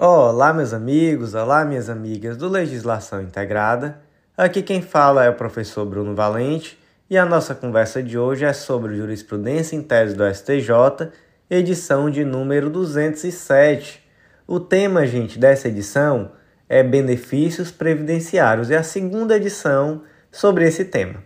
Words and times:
Olá, 0.00 0.52
meus 0.52 0.72
amigos, 0.72 1.34
olá, 1.34 1.64
minhas 1.64 1.90
amigas 1.90 2.36
do 2.36 2.48
Legislação 2.48 3.20
Integrada. 3.20 3.98
Aqui 4.36 4.62
quem 4.62 4.80
fala 4.80 5.24
é 5.24 5.28
o 5.28 5.34
professor 5.34 5.84
Bruno 5.84 6.14
Valente 6.14 6.78
e 7.10 7.18
a 7.18 7.26
nossa 7.26 7.52
conversa 7.52 8.00
de 8.00 8.16
hoje 8.16 8.44
é 8.44 8.52
sobre 8.52 8.96
jurisprudência 8.96 9.74
em 9.74 9.82
tese 9.82 10.14
do 10.14 10.22
STJ, 10.32 11.10
edição 11.50 12.08
de 12.08 12.24
número 12.24 12.70
207. 12.70 14.00
O 14.46 14.60
tema, 14.60 15.04
gente, 15.04 15.36
dessa 15.36 15.66
edição 15.66 16.30
é 16.68 16.80
benefícios 16.80 17.72
previdenciários 17.72 18.70
e 18.70 18.76
a 18.76 18.84
segunda 18.84 19.34
edição 19.34 20.04
sobre 20.30 20.64
esse 20.64 20.84
tema. 20.84 21.24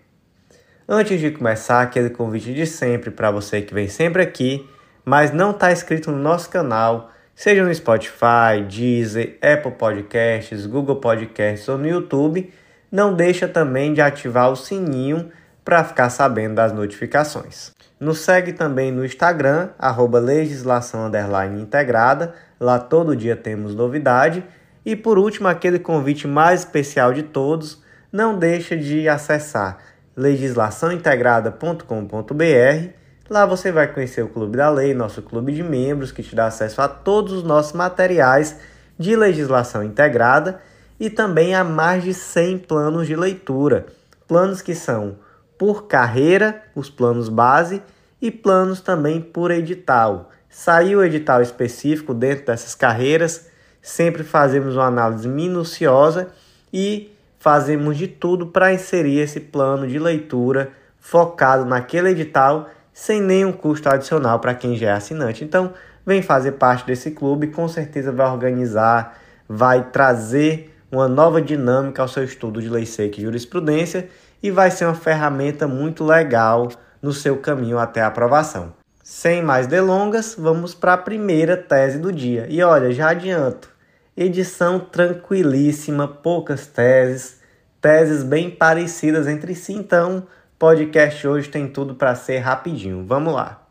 Antes 0.89 1.20
de 1.20 1.30
começar, 1.30 1.82
aquele 1.82 2.09
convite 2.09 2.54
de 2.54 2.66
sempre 2.66 3.11
para 3.11 3.30
você 3.30 3.61
que 3.61 3.75
vem 3.75 3.89
sempre 3.89 4.23
aqui, 4.23 4.66
mas 5.04 5.30
não 5.30 5.50
está 5.50 5.70
inscrito 5.70 6.11
no 6.11 6.16
nosso 6.16 6.48
canal 6.48 7.12
seja 7.35 7.64
no 7.64 7.75
Spotify, 7.75 8.62
Deezer, 8.69 9.39
Apple 9.43 9.73
Podcasts, 9.73 10.67
Google 10.67 10.96
Podcasts 10.96 11.68
ou 11.68 11.79
no 11.79 11.89
YouTube, 11.89 12.53
não 12.90 13.14
deixa 13.14 13.49
também 13.49 13.95
de 13.95 14.00
ativar 14.00 14.50
o 14.50 14.57
sininho 14.57 15.31
para 15.64 15.85
ficar 15.85 16.11
sabendo 16.11 16.57
das 16.57 16.73
notificações. 16.73 17.73
Nos 17.99 18.21
segue 18.21 18.53
também 18.53 18.90
no 18.90 19.04
Instagram, 19.04 19.71
arroba 19.79 20.18
legislação 20.18 21.11
integrada, 21.59 22.35
lá 22.59 22.79
todo 22.79 23.17
dia 23.17 23.37
temos 23.37 23.75
novidade. 23.75 24.45
E 24.85 24.96
por 24.96 25.18
último, 25.18 25.46
aquele 25.46 25.79
convite 25.79 26.26
mais 26.26 26.61
especial 26.61 27.12
de 27.12 27.23
todos, 27.23 27.81
não 28.11 28.37
deixa 28.37 28.76
de 28.76 29.09
acessar 29.09 29.79
legislaçãointegrada.com.br 30.17 33.02
Lá 33.33 33.47
você 33.47 33.72
vai 33.72 33.91
conhecer 33.91 34.20
o 34.20 34.28
Clube 34.28 34.59
da 34.59 34.69
Lei, 34.69 34.92
nosso 34.92 35.22
clube 35.22 35.55
de 35.55 35.62
membros, 35.62 36.12
que 36.12 36.23
te 36.23 36.36
dá 36.36 36.48
acesso 36.48 36.83
a 36.83 36.86
todos 36.86 37.33
os 37.33 37.42
nossos 37.42 37.73
materiais 37.73 38.59
de 38.98 39.17
legislação 39.17 39.83
integrada 39.83 40.61
e 41.00 41.09
também 41.09 41.55
a 41.55 41.64
mais 41.64 42.05
de 42.05 42.12
100 42.12 42.59
planos 42.59 43.06
de 43.06 43.17
leitura. 43.17 43.87
Planos 44.29 44.61
que 44.61 44.75
são 44.75 45.17
por 45.56 45.87
carreira, 45.87 46.62
os 46.75 46.91
planos 46.91 47.31
base, 47.31 47.83
e 48.21 48.31
planos 48.31 48.83
também 48.83 49.19
por 49.19 49.51
edital. 49.51 50.28
Saiu 50.51 50.99
o 50.99 51.03
edital 51.03 51.41
específico 51.41 52.12
dentro 52.12 52.45
dessas 52.45 52.75
carreiras, 52.75 53.49
sempre 53.81 54.25
fazemos 54.25 54.77
uma 54.77 54.89
análise 54.89 55.27
minuciosa 55.27 56.28
e 56.71 57.11
fazemos 57.39 57.97
de 57.97 58.09
tudo 58.09 58.49
para 58.49 58.75
inserir 58.75 59.21
esse 59.21 59.41
plano 59.41 59.89
de 59.89 59.99
leitura 59.99 60.71
focado 61.01 61.65
naquele 61.65 62.11
edital 62.11 62.69
sem 62.93 63.21
nenhum 63.21 63.53
custo 63.53 63.89
adicional 63.89 64.39
para 64.39 64.55
quem 64.55 64.77
já 64.77 64.89
é 64.89 64.93
assinante. 64.93 65.45
Então, 65.45 65.73
vem 66.05 66.23
fazer 66.23 66.53
parte 66.53 66.87
desse 66.87 67.11
clube, 67.11 67.49
com 67.49 67.67
certeza 67.69 68.12
vai 68.12 68.27
organizar, 68.27 69.19
vai 69.49 69.91
trazer 69.91 70.75
uma 70.91 71.09
nova 71.09 71.41
dinâmica 71.41 72.03
ao 72.03 72.09
seu 72.09 72.25
estudo 72.25 72.61
de 72.61 72.69
lei 72.69 72.84
seca 72.84 73.19
e 73.19 73.23
jurisprudência 73.23 74.09
e 74.43 74.51
vai 74.51 74.71
ser 74.71 74.84
uma 74.84 74.95
ferramenta 74.95 75.67
muito 75.67 76.05
legal 76.05 76.69
no 77.01 77.12
seu 77.12 77.39
caminho 77.39 77.79
até 77.79 78.03
a 78.03 78.09
aprovação. 78.09 78.75
Sem 79.03 79.43
mais 79.43 79.67
delongas, 79.67 80.37
vamos 80.39 80.75
para 80.75 80.93
a 80.93 80.99
primeira 80.99 81.56
tese 81.56 81.99
do 81.99 82.12
dia. 82.12 82.47
E 82.49 82.62
olha, 82.62 82.93
já 82.93 83.11
adianto, 83.11 83.69
edição 84.17 84.79
tranquilíssima, 84.79 86.06
poucas 86.06 86.67
teses, 86.67 87.41
teses 87.81 88.23
bem 88.23 88.51
parecidas 88.51 89.27
entre 89.27 89.55
si, 89.55 89.73
então 89.73 90.25
podcast 90.63 91.27
hoje 91.27 91.49
tem 91.49 91.67
tudo 91.67 91.97
para 91.97 92.15
ser 92.15 92.39
rapidinho. 92.39 93.05
Vamos 93.05 93.35
lá. 93.35 93.67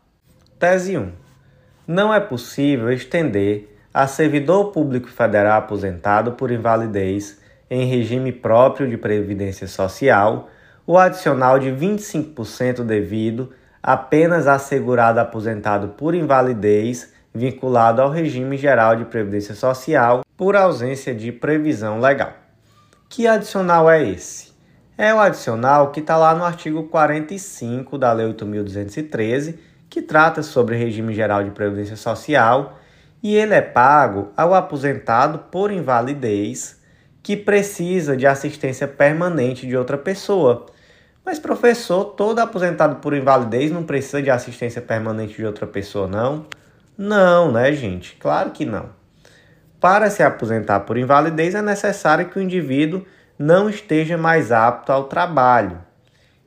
Tese 0.58 0.98
1. 0.98 1.10
Não 1.86 2.12
é 2.12 2.20
possível 2.20 2.92
estender 2.92 3.74
a 3.94 4.06
servidor 4.06 4.72
público 4.72 5.08
federal 5.08 5.60
aposentado 5.60 6.32
por 6.32 6.50
invalidez 6.50 7.40
em 7.70 7.86
regime 7.86 8.30
próprio 8.30 8.90
de 8.90 8.98
previdência 8.98 9.66
social 9.66 10.50
o 10.86 10.98
adicional 10.98 11.58
de 11.58 11.70
25% 11.70 12.84
devido 12.84 13.54
apenas 13.82 14.46
a 14.46 14.58
segurado 14.58 15.18
aposentado 15.18 15.88
por 15.96 16.14
invalidez 16.14 17.10
vinculado 17.34 18.02
ao 18.02 18.10
regime 18.10 18.58
geral 18.58 18.96
de 18.96 19.06
previdência 19.06 19.54
social 19.54 20.22
por 20.36 20.54
ausência 20.54 21.14
de 21.14 21.32
previsão 21.32 21.98
legal. 21.98 22.34
Que 23.08 23.26
adicional 23.26 23.90
é 23.90 24.06
esse? 24.06 24.51
É 25.02 25.12
o 25.12 25.18
adicional 25.18 25.90
que 25.90 25.98
está 25.98 26.16
lá 26.16 26.32
no 26.32 26.44
artigo 26.44 26.84
45 26.84 27.98
da 27.98 28.12
Lei 28.12 28.24
8.213, 28.32 29.58
que 29.90 30.00
trata 30.00 30.44
sobre 30.44 30.76
regime 30.76 31.12
geral 31.12 31.42
de 31.42 31.50
previdência 31.50 31.96
social, 31.96 32.78
e 33.20 33.34
ele 33.34 33.52
é 33.52 33.60
pago 33.60 34.30
ao 34.36 34.54
aposentado 34.54 35.40
por 35.50 35.72
invalidez 35.72 36.80
que 37.20 37.36
precisa 37.36 38.16
de 38.16 38.28
assistência 38.28 38.86
permanente 38.86 39.66
de 39.66 39.76
outra 39.76 39.98
pessoa. 39.98 40.66
Mas, 41.24 41.40
professor, 41.40 42.04
todo 42.04 42.38
aposentado 42.38 43.00
por 43.00 43.12
invalidez 43.12 43.72
não 43.72 43.82
precisa 43.82 44.22
de 44.22 44.30
assistência 44.30 44.80
permanente 44.80 45.34
de 45.34 45.44
outra 45.44 45.66
pessoa, 45.66 46.06
não? 46.06 46.46
Não, 46.96 47.50
né, 47.50 47.72
gente? 47.72 48.14
Claro 48.20 48.52
que 48.52 48.64
não. 48.64 48.90
Para 49.80 50.08
se 50.10 50.22
aposentar 50.22 50.78
por 50.80 50.96
invalidez, 50.96 51.56
é 51.56 51.62
necessário 51.62 52.28
que 52.28 52.38
o 52.38 52.42
indivíduo 52.42 53.04
não 53.38 53.68
esteja 53.68 54.16
mais 54.16 54.52
apto 54.52 54.92
ao 54.92 55.04
trabalho. 55.04 55.78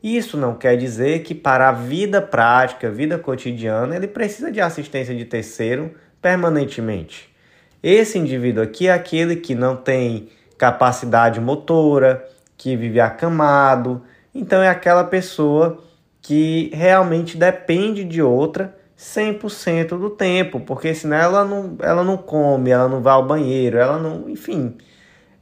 Isso 0.03 0.37
não 0.37 0.53
quer 0.53 0.77
dizer 0.77 1.23
que 1.23 1.33
para 1.33 1.69
a 1.69 1.71
vida 1.71 2.21
prática, 2.21 2.91
vida 2.91 3.17
cotidiana, 3.17 3.95
ele 3.95 4.07
precisa 4.07 4.51
de 4.51 4.61
assistência 4.61 5.15
de 5.15 5.25
terceiro 5.25 5.95
permanentemente. 6.21 7.33
Esse 7.81 8.17
indivíduo 8.17 8.63
aqui 8.63 8.87
é 8.87 8.93
aquele 8.93 9.35
que 9.35 9.55
não 9.55 9.75
tem 9.75 10.29
capacidade 10.57 11.39
motora, 11.41 12.27
que 12.57 12.75
vive 12.75 12.99
acamado, 12.99 14.03
então 14.33 14.61
é 14.61 14.69
aquela 14.69 15.03
pessoa 15.03 15.83
que 16.21 16.71
realmente 16.73 17.37
depende 17.37 18.03
de 18.03 18.21
outra 18.21 18.75
100% 18.97 19.89
do 19.89 20.09
tempo, 20.09 20.59
porque 20.59 20.93
senão 20.93 21.17
ela 21.17 21.45
não, 21.45 21.75
ela 21.81 22.03
não 22.03 22.17
come, 22.17 22.69
ela 22.69 22.87
não 22.87 23.01
vai 23.01 23.13
ao 23.13 23.25
banheiro, 23.25 23.77
ela 23.77 23.99
não, 23.99 24.29
enfim, 24.29 24.75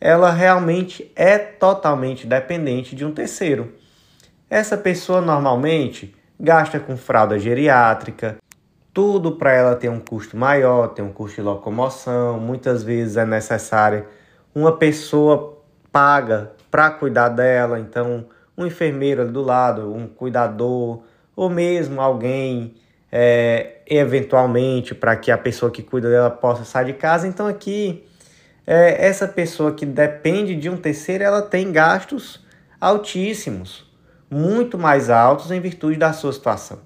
ela 0.03 0.31
realmente 0.31 1.09
é 1.15 1.37
totalmente 1.37 2.27
dependente 2.27 2.93
de 2.93 3.05
um 3.05 3.13
terceiro. 3.13 3.71
Essa 4.49 4.75
pessoa 4.75 5.21
normalmente 5.21 6.13
gasta 6.37 6.77
com 6.77 6.97
fralda 6.97 7.39
geriátrica, 7.39 8.35
tudo 8.93 9.37
para 9.37 9.53
ela 9.53 9.77
ter 9.77 9.87
um 9.87 10.01
custo 10.01 10.35
maior, 10.35 10.89
tem 10.89 11.05
um 11.05 11.13
custo 11.13 11.37
de 11.37 11.43
locomoção, 11.43 12.37
muitas 12.37 12.83
vezes 12.83 13.15
é 13.15 13.25
necessária 13.25 14.05
uma 14.53 14.73
pessoa 14.73 15.57
paga 15.89 16.51
para 16.69 16.91
cuidar 16.91 17.29
dela, 17.29 17.79
então 17.79 18.25
um 18.57 18.65
enfermeiro 18.65 19.21
ali 19.21 19.31
do 19.31 19.41
lado, 19.41 19.95
um 19.95 20.05
cuidador, 20.05 21.01
ou 21.33 21.49
mesmo 21.49 22.01
alguém 22.01 22.75
é, 23.09 23.77
eventualmente 23.87 24.93
para 24.93 25.15
que 25.15 25.31
a 25.31 25.37
pessoa 25.37 25.71
que 25.71 25.81
cuida 25.81 26.09
dela 26.09 26.29
possa 26.29 26.65
sair 26.65 26.87
de 26.87 26.93
casa. 26.93 27.25
Então 27.25 27.47
aqui 27.47 28.03
é, 28.65 29.05
essa 29.05 29.27
pessoa 29.27 29.73
que 29.73 29.85
depende 29.85 30.55
de 30.55 30.69
um 30.69 30.77
terceiro, 30.77 31.23
ela 31.23 31.41
tem 31.41 31.71
gastos 31.71 32.45
altíssimos, 32.79 33.89
muito 34.29 34.77
mais 34.77 35.09
altos 35.09 35.51
em 35.51 35.59
virtude 35.59 35.97
da 35.97 36.13
sua 36.13 36.33
situação. 36.33 36.79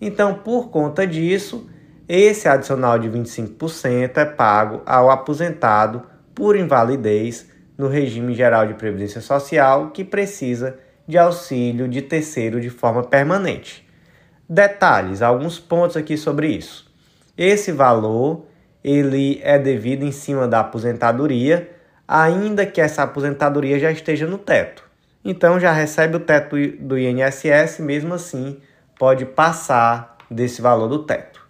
Então, 0.00 0.34
por 0.34 0.70
conta 0.70 1.06
disso, 1.06 1.68
esse 2.08 2.48
adicional 2.48 2.98
de 2.98 3.08
25% 3.08 4.16
é 4.16 4.24
pago 4.24 4.82
ao 4.84 5.10
aposentado 5.10 6.02
por 6.34 6.56
invalidez 6.56 7.48
no 7.78 7.88
regime 7.88 8.34
geral 8.34 8.66
de 8.66 8.74
previdência 8.74 9.20
social 9.20 9.90
que 9.90 10.04
precisa 10.04 10.78
de 11.06 11.18
auxílio 11.18 11.88
de 11.88 12.02
terceiro 12.02 12.60
de 12.60 12.70
forma 12.70 13.02
permanente. 13.02 13.88
Detalhes, 14.48 15.22
alguns 15.22 15.58
pontos 15.58 15.96
aqui 15.96 16.16
sobre 16.16 16.48
isso. 16.48 16.90
Esse 17.36 17.72
valor 17.72 18.46
ele 18.84 19.40
é 19.42 19.58
devido 19.58 20.02
em 20.02 20.12
cima 20.12 20.48
da 20.48 20.60
aposentadoria, 20.60 21.70
ainda 22.06 22.66
que 22.66 22.80
essa 22.80 23.02
aposentadoria 23.02 23.78
já 23.78 23.90
esteja 23.90 24.26
no 24.26 24.38
teto. 24.38 24.82
Então 25.24 25.60
já 25.60 25.72
recebe 25.72 26.16
o 26.16 26.20
teto 26.20 26.56
do 26.78 26.98
INSS, 26.98 27.78
mesmo 27.78 28.14
assim 28.14 28.60
pode 28.98 29.24
passar 29.24 30.16
desse 30.30 30.60
valor 30.60 30.88
do 30.88 31.00
teto. 31.00 31.40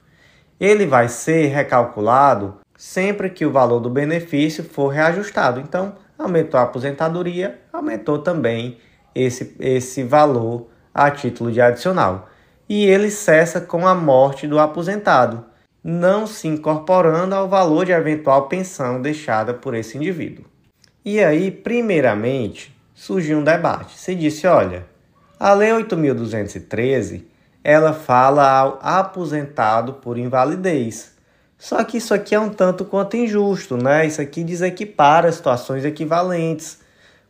Ele 0.61 0.87
vai 0.87 1.09
ser 1.09 1.47
recalculado 1.47 2.57
sempre 2.77 3.31
que 3.31 3.47
o 3.47 3.53
valor 3.53 3.81
do 3.81 3.91
benefício 3.91 4.65
for 4.65 4.89
reajustado. 4.89 5.61
Então, 5.61 5.95
aumentou 6.19 6.59
a 6.59 6.65
aposentadoria, 6.65 7.61
aumentou 7.73 8.19
também 8.19 8.79
esse, 9.15 9.57
esse 9.61 10.03
valor 10.03 10.69
a 10.95 11.11
título 11.11 11.51
de 11.51 11.61
adicional. 11.61 12.29
E 12.69 12.85
ele 12.87 13.11
cessa 13.11 13.61
com 13.61 13.87
a 13.87 13.95
morte 13.95 14.47
do 14.47 14.59
aposentado 14.59 15.45
não 15.83 16.27
se 16.27 16.47
incorporando 16.47 17.35
ao 17.35 17.49
valor 17.49 17.87
de 17.87 17.93
eventual 17.93 18.47
pensão 18.49 19.01
deixada 19.03 19.53
por 19.53 19.75
esse 19.75 19.97
indivíduo. 19.97 20.45
E 21.05 21.19
aí, 21.19 21.51
primeiramente, 21.51 22.73
surgiu 22.95 23.39
um 23.39 23.45
debate. 23.45 23.99
Se 23.99 24.15
disse, 24.15 24.47
olha, 24.47 24.87
a 25.39 25.53
Lei 25.53 25.71
8.213, 25.71 27.25
ela 27.65 27.93
fala 27.93 28.49
ao 28.49 28.79
aposentado 28.81 29.95
por 29.95 30.17
invalidez. 30.17 31.13
Só 31.59 31.83
que 31.83 31.97
isso 31.97 32.15
aqui 32.15 32.35
é 32.35 32.41
um 32.41 32.49
tanto 32.49 32.85
quanto 32.85 33.17
injusto, 33.17 33.77
né? 33.77 34.07
Isso 34.07 34.21
aqui 34.21 34.45
desequipara 34.45 35.31
situações 35.31 35.85
equivalentes. 35.85 36.81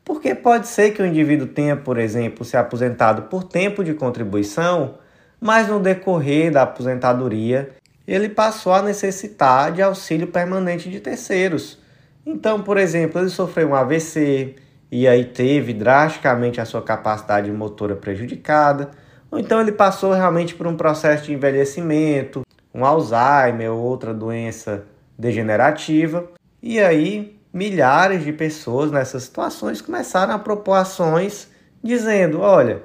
Porque 0.05 0.34
pode 0.34 0.69
ser 0.69 0.93
que 0.93 1.02
o 1.02 1.06
indivíduo 1.06 1.46
tenha, 1.46 1.76
por 1.76 1.98
exemplo, 1.98 2.44
se 2.44 2.56
aposentado 2.56 3.22
por 3.22 3.44
tempo 3.44 3.84
de 3.84 3.94
contribuição, 3.94 4.94
mas 5.40 5.69
no 5.69 5.78
decorrer 5.78 6.50
da 6.50 6.62
aposentadoria 6.62 7.70
ele 8.06 8.28
passou 8.28 8.72
a 8.72 8.82
necessitar 8.82 9.72
de 9.72 9.82
auxílio 9.82 10.26
permanente 10.26 10.90
de 10.90 11.00
terceiros. 11.00 11.78
Então, 12.25 12.62
por 12.62 12.76
exemplo, 12.76 13.20
ele 13.20 13.31
sofreu 13.31 13.69
um 13.69 13.75
AVC 13.75 14.56
e 14.90 15.08
aí 15.08 15.25
teve 15.25 15.72
drasticamente 15.72 16.60
a 16.60 16.64
sua 16.64 16.82
capacidade 16.82 17.50
motora 17.50 17.96
prejudicada, 17.96 18.90
ou 19.31 19.38
então 19.38 19.60
ele 19.60 19.72
passou 19.72 20.12
realmente 20.12 20.54
por 20.54 20.66
um 20.66 20.76
processo 20.76 21.25
de 21.25 21.32
envelhecimento, 21.32 22.43
um 22.75 22.84
Alzheimer 22.84 23.72
ou 23.72 23.81
outra 23.81 24.12
doença 24.12 24.84
degenerativa. 25.19 26.28
E 26.62 26.78
aí, 26.81 27.38
milhares 27.52 28.25
de 28.25 28.32
pessoas 28.32 28.90
nessas 28.90 29.25
situações 29.25 29.81
começaram 29.81 30.34
a 30.34 30.38
propor 30.38 30.75
ações 30.75 31.50
dizendo: 31.82 32.40
olha, 32.40 32.82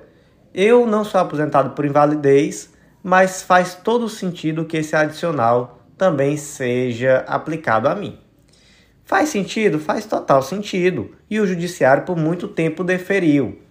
eu 0.53 0.85
não 0.85 1.03
sou 1.03 1.21
aposentado 1.21 1.71
por 1.71 1.85
invalidez, 1.85 2.69
mas 3.07 3.42
faz 3.42 3.74
todo 3.74 4.09
sentido 4.09 4.65
que 4.65 4.75
esse 4.75 4.94
adicional 4.94 5.80
também 5.98 6.36
seja 6.36 7.24
aplicado 7.25 7.88
a 7.88 7.95
mim. 7.95 8.19
Faz 9.06 9.30
sentido? 9.30 9.80
Faz 9.80 10.06
total 10.06 10.42
sentido. 10.42 11.15
E 11.30 11.39
o 11.39 11.48
judiciário 11.48 12.04
por 12.04 12.18
muito 12.18 12.50
tempo 12.50 12.83
deferiu. 12.83 13.62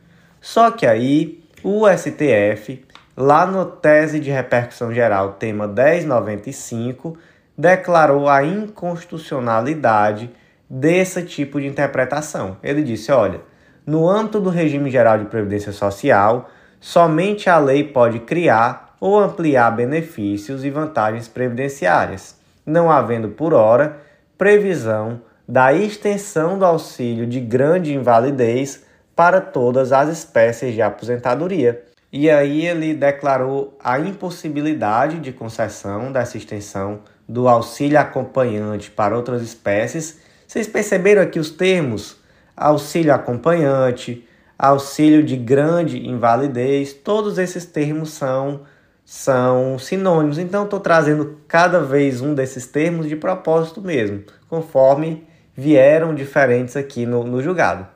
Só 0.40 0.70
que 0.70 0.86
aí 0.86 1.44
o 1.62 1.84
STF 1.86 2.82
lá 3.14 3.44
no 3.44 3.66
tese 3.66 4.18
de 4.20 4.30
repercussão 4.30 4.90
geral, 4.90 5.34
tema 5.34 5.66
1095, 5.66 7.18
declarou 7.58 8.30
a 8.30 8.42
inconstitucionalidade 8.42 10.30
desse 10.68 11.22
tipo 11.24 11.60
de 11.60 11.66
interpretação. 11.66 12.56
Ele 12.62 12.82
disse: 12.82 13.12
olha, 13.12 13.42
no 13.84 14.08
âmbito 14.08 14.40
do 14.40 14.48
regime 14.48 14.90
geral 14.90 15.18
de 15.18 15.26
previdência 15.26 15.72
social, 15.72 16.48
somente 16.80 17.50
a 17.50 17.58
lei 17.58 17.84
pode 17.84 18.20
criar 18.20 18.85
ou 19.00 19.18
ampliar 19.18 19.70
benefícios 19.70 20.64
e 20.64 20.70
vantagens 20.70 21.28
previdenciárias, 21.28 22.36
não 22.64 22.90
havendo 22.90 23.28
por 23.28 23.52
hora 23.52 23.98
previsão 24.36 25.20
da 25.48 25.72
extensão 25.72 26.58
do 26.58 26.64
auxílio 26.64 27.26
de 27.26 27.40
grande 27.40 27.94
invalidez 27.94 28.84
para 29.14 29.40
todas 29.40 29.92
as 29.92 30.08
espécies 30.08 30.74
de 30.74 30.82
aposentadoria. 30.82 31.82
E 32.12 32.30
aí 32.30 32.66
ele 32.66 32.94
declarou 32.94 33.76
a 33.82 33.98
impossibilidade 33.98 35.20
de 35.20 35.32
concessão 35.32 36.12
dessa 36.12 36.36
extensão 36.36 37.00
do 37.28 37.48
auxílio 37.48 37.98
acompanhante 37.98 38.90
para 38.90 39.16
outras 39.16 39.42
espécies. 39.42 40.20
Vocês 40.46 40.66
perceberam 40.66 41.22
aqui 41.22 41.38
os 41.38 41.50
termos 41.50 42.16
auxílio 42.56 43.12
acompanhante, 43.12 44.26
auxílio 44.58 45.22
de 45.22 45.36
grande 45.36 46.08
invalidez, 46.08 46.92
todos 46.92 47.38
esses 47.38 47.66
termos 47.66 48.10
são 48.10 48.62
são 49.06 49.78
sinônimos. 49.78 50.36
Então 50.36 50.64
estou 50.64 50.80
trazendo 50.80 51.38
cada 51.46 51.80
vez 51.80 52.20
um 52.20 52.34
desses 52.34 52.66
termos 52.66 53.08
de 53.08 53.14
propósito 53.14 53.80
mesmo, 53.80 54.24
conforme 54.48 55.24
vieram 55.56 56.12
diferentes 56.12 56.76
aqui 56.76 57.06
no, 57.06 57.22
no 57.22 57.40
julgado. 57.40 57.86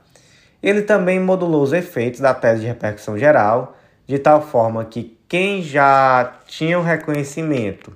Ele 0.63 0.83
também 0.83 1.19
modulou 1.19 1.63
os 1.63 1.73
efeitos 1.73 2.21
da 2.21 2.33
tese 2.33 2.61
de 2.61 2.69
repercussão 2.69 3.19
geral, 3.19 3.77
de 4.07 4.19
tal 4.19 4.41
forma 4.41 4.85
que 4.85 5.19
quem 5.29 5.63
já 5.63 6.39
tinha 6.47 6.79
o 6.79 6.83
reconhecimento 6.83 7.93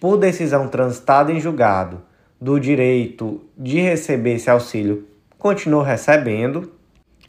por 0.00 0.16
decisão 0.16 0.66
transitada 0.66 1.30
em 1.30 1.40
julgado 1.40 2.02
do 2.40 2.58
direito 2.58 3.42
de 3.56 3.80
receber 3.80 4.34
esse 4.34 4.50
auxílio 4.50 5.06
continuou 5.38 5.82
recebendo 5.82 6.72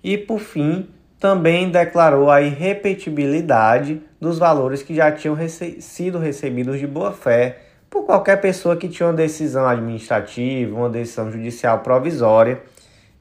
e, 0.04 0.18
por 0.18 0.40
fim, 0.40 0.90
também 1.20 1.70
declarou 1.70 2.32
a 2.32 2.42
irrepetibilidade 2.42 4.02
dos 4.22 4.38
valores 4.38 4.84
que 4.84 4.94
já 4.94 5.12
tinham 5.12 5.34
rece 5.34 5.82
sido 5.82 6.20
recebidos 6.20 6.80
de 6.80 6.86
boa 6.86 7.12
fé 7.12 7.64
por 7.90 8.06
qualquer 8.06 8.40
pessoa 8.40 8.78
que 8.78 8.88
tinha 8.88 9.08
uma 9.08 9.16
decisão 9.16 9.68
administrativa, 9.68 10.78
uma 10.78 10.90
decisão 10.90 11.32
judicial 11.32 11.80
provisória. 11.80 12.62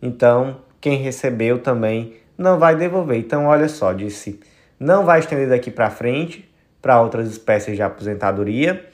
Então, 0.01 0.59
quem 0.81 0.99
recebeu 0.99 1.59
também 1.59 2.15
não 2.37 2.59
vai 2.59 2.77
devolver. 2.77 3.19
Então, 3.19 3.47
olha 3.47 3.69
só, 3.69 3.93
disse 3.93 4.39
não 4.79 5.05
vai 5.05 5.21
estender 5.21 5.49
daqui 5.49 5.71
para 5.71 5.91
frente 5.91 6.49
para 6.81 7.01
outras 7.01 7.29
espécies 7.29 7.77
de 7.77 7.83
aposentadoria. 7.83 8.87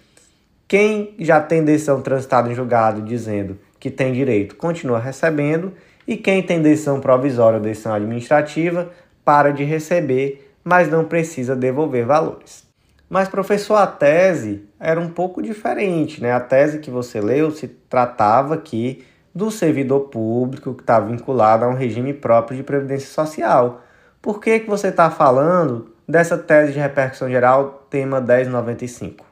Quem 0.66 1.14
já 1.18 1.40
tem 1.40 1.64
decisão 1.64 2.00
transitada 2.00 2.50
em 2.50 2.54
julgado 2.54 3.02
dizendo 3.02 3.56
que 3.78 3.88
tem 3.90 4.12
direito 4.12 4.56
continua 4.56 4.98
recebendo 4.98 5.72
e 6.06 6.16
quem 6.16 6.42
tem 6.42 6.60
decisão 6.60 7.00
provisória 7.00 7.58
ou 7.58 7.62
decisão 7.62 7.94
administrativa 7.94 8.90
para 9.24 9.52
de 9.52 9.62
receber, 9.62 10.45
mas 10.66 10.90
não 10.90 11.04
precisa 11.04 11.54
devolver 11.54 12.04
valores. 12.04 12.66
Mas 13.08 13.28
professor, 13.28 13.76
a 13.76 13.86
tese 13.86 14.68
era 14.80 15.00
um 15.00 15.08
pouco 15.08 15.40
diferente, 15.40 16.20
né? 16.20 16.32
A 16.32 16.40
tese 16.40 16.80
que 16.80 16.90
você 16.90 17.20
leu 17.20 17.52
se 17.52 17.68
tratava 17.68 18.54
aqui 18.54 19.06
do 19.32 19.48
servidor 19.48 20.08
público 20.08 20.74
que 20.74 20.82
está 20.82 20.98
vinculado 20.98 21.64
a 21.64 21.68
um 21.68 21.74
regime 21.74 22.12
próprio 22.12 22.56
de 22.56 22.64
previdência 22.64 23.08
social. 23.08 23.80
Por 24.20 24.40
que, 24.40 24.58
que 24.58 24.68
você 24.68 24.88
está 24.88 25.08
falando 25.08 25.94
dessa 26.08 26.36
tese 26.36 26.72
de 26.72 26.80
repercussão 26.80 27.30
geral, 27.30 27.86
tema 27.88 28.20
1095? 28.20 29.24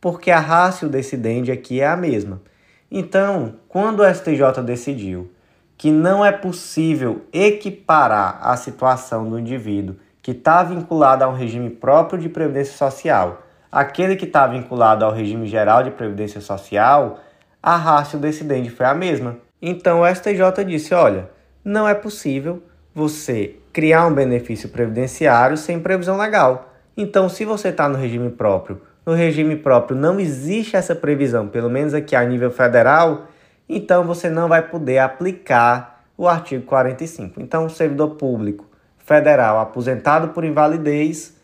Porque 0.00 0.30
a 0.30 0.38
rácio 0.38 0.88
decidente 0.88 1.50
aqui 1.50 1.80
é 1.80 1.88
a 1.88 1.96
mesma. 1.96 2.40
Então, 2.88 3.56
quando 3.68 3.98
o 3.98 4.14
STJ 4.14 4.62
decidiu 4.64 5.28
que 5.76 5.90
não 5.90 6.24
é 6.24 6.30
possível 6.30 7.22
equiparar 7.32 8.38
a 8.40 8.56
situação 8.56 9.28
do 9.28 9.40
indivíduo 9.40 9.96
que 10.28 10.32
está 10.32 10.62
vinculado 10.62 11.24
a 11.24 11.28
um 11.28 11.32
regime 11.32 11.70
próprio 11.70 12.20
de 12.20 12.28
previdência 12.28 12.76
social, 12.76 13.46
aquele 13.72 14.14
que 14.14 14.26
está 14.26 14.46
vinculado 14.46 15.02
ao 15.02 15.10
regime 15.10 15.46
geral 15.46 15.82
de 15.82 15.90
previdência 15.90 16.38
social, 16.38 17.20
a 17.62 17.76
rácio 17.76 18.18
decidente 18.18 18.68
foi 18.68 18.84
a 18.84 18.92
mesma. 18.92 19.38
Então 19.62 20.02
o 20.02 20.06
STJ 20.06 20.66
disse: 20.66 20.92
olha, 20.92 21.30
não 21.64 21.88
é 21.88 21.94
possível 21.94 22.62
você 22.94 23.56
criar 23.72 24.06
um 24.06 24.12
benefício 24.12 24.68
previdenciário 24.68 25.56
sem 25.56 25.80
previsão 25.80 26.18
legal. 26.18 26.74
Então, 26.94 27.26
se 27.30 27.46
você 27.46 27.68
está 27.68 27.88
no 27.88 27.96
regime 27.96 28.28
próprio, 28.28 28.82
no 29.06 29.14
regime 29.14 29.56
próprio 29.56 29.96
não 29.96 30.20
existe 30.20 30.76
essa 30.76 30.94
previsão, 30.94 31.48
pelo 31.48 31.70
menos 31.70 31.94
aqui 31.94 32.14
a 32.14 32.22
nível 32.22 32.50
federal, 32.50 33.28
então 33.66 34.04
você 34.04 34.28
não 34.28 34.46
vai 34.46 34.60
poder 34.60 34.98
aplicar 34.98 36.04
o 36.18 36.28
artigo 36.28 36.66
45. 36.66 37.40
Então, 37.40 37.64
o 37.64 37.70
servidor 37.70 38.16
público 38.16 38.67
federal 39.08 39.58
aposentado 39.58 40.28
por 40.28 40.44
invalidez 40.44 41.34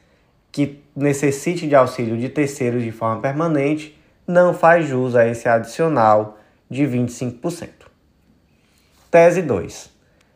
que 0.52 0.84
necessite 0.94 1.66
de 1.66 1.74
auxílio 1.74 2.16
de 2.18 2.28
terceiros 2.28 2.82
de 2.82 2.92
forma 2.92 3.22
permanente 3.22 3.98
não 4.28 4.52
faz 4.52 4.86
jus 4.86 5.16
a 5.16 5.26
esse 5.26 5.48
adicional 5.48 6.38
de 6.70 6.84
25%. 6.84 7.70
Tese 9.10 9.40
2. 9.40 9.90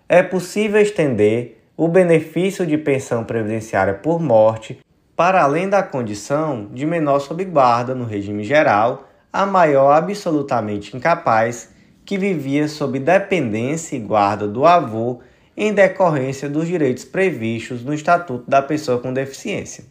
É 0.09 0.23
possível 0.23 0.81
estender 0.81 1.63
o 1.77 1.87
benefício 1.87 2.67
de 2.67 2.79
pensão 2.79 3.25
previdenciária 3.25 3.93
por 3.93 4.19
morte 4.21 4.81
para 5.15 5.43
além 5.43 5.69
da 5.69 5.83
condição 5.83 6.69
de 6.73 6.87
menor 6.87 7.19
sob 7.19 7.45
guarda 7.45 7.95
no 7.95 8.05
regime 8.05 8.43
geral, 8.43 9.09
a 9.33 9.45
maior 9.45 9.93
absolutamente 9.93 10.97
incapaz 10.97 11.75
que 12.07 12.17
vivia 12.17 12.69
sob 12.69 12.99
dependência 12.99 13.97
e 13.97 14.01
guarda 14.01 14.49
do 14.49 14.65
avô 14.65 15.21
em 15.61 15.75
decorrência 15.75 16.49
dos 16.49 16.69
direitos 16.69 17.05
previstos 17.05 17.83
no 17.83 17.93
Estatuto 17.93 18.49
da 18.49 18.63
Pessoa 18.63 19.01
com 19.01 19.13
Deficiência. 19.13 19.85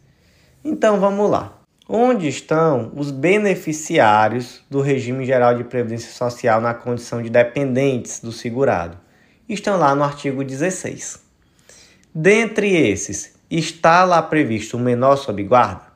Então 0.63 0.97
vamos 0.97 1.29
lá. 1.29 1.59
Onde 1.89 2.29
estão 2.29 2.89
os 2.95 3.11
beneficiários 3.11 4.63
do 4.69 4.79
regime 4.79 5.25
geral 5.25 5.57
de 5.57 5.65
previdência 5.65 6.09
social 6.09 6.61
na 6.61 6.73
condição 6.73 7.21
de 7.21 7.29
dependentes 7.29 8.21
do 8.21 8.31
segurado? 8.31 8.97
Estão 9.47 9.77
lá 9.77 9.93
no 9.93 10.05
artigo 10.05 10.41
16. 10.41 11.21
Dentre 12.15 12.73
esses, 12.73 13.35
está 13.51 14.05
lá 14.05 14.21
previsto 14.21 14.77
o 14.77 14.79
menor 14.79 15.17
sob 15.17 15.43
guarda? 15.43 15.87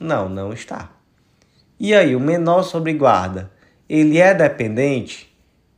Não, 0.00 0.30
não 0.30 0.50
está. 0.50 0.90
E 1.78 1.94
aí, 1.94 2.16
o 2.16 2.20
menor 2.20 2.62
sob 2.62 2.90
guarda, 2.94 3.50
ele 3.86 4.18
é 4.18 4.32
dependente? 4.32 5.29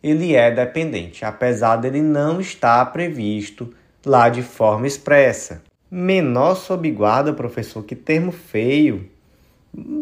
Ele 0.03 0.35
é 0.35 0.51
dependente, 0.51 1.25
apesar 1.25 1.77
dele 1.77 2.03
não 2.03 2.41
estar 2.41 2.85
previsto 2.93 3.73
lá 4.05 4.29
de 4.29 4.43
forma 4.43 4.87
expressa. 4.87 5.63
Menor 5.91 6.57
sob 6.57 6.91
guarda, 6.91 7.33
professor, 7.33 7.85
que 7.85 7.95
termo 7.95 8.33
feio. 8.33 9.09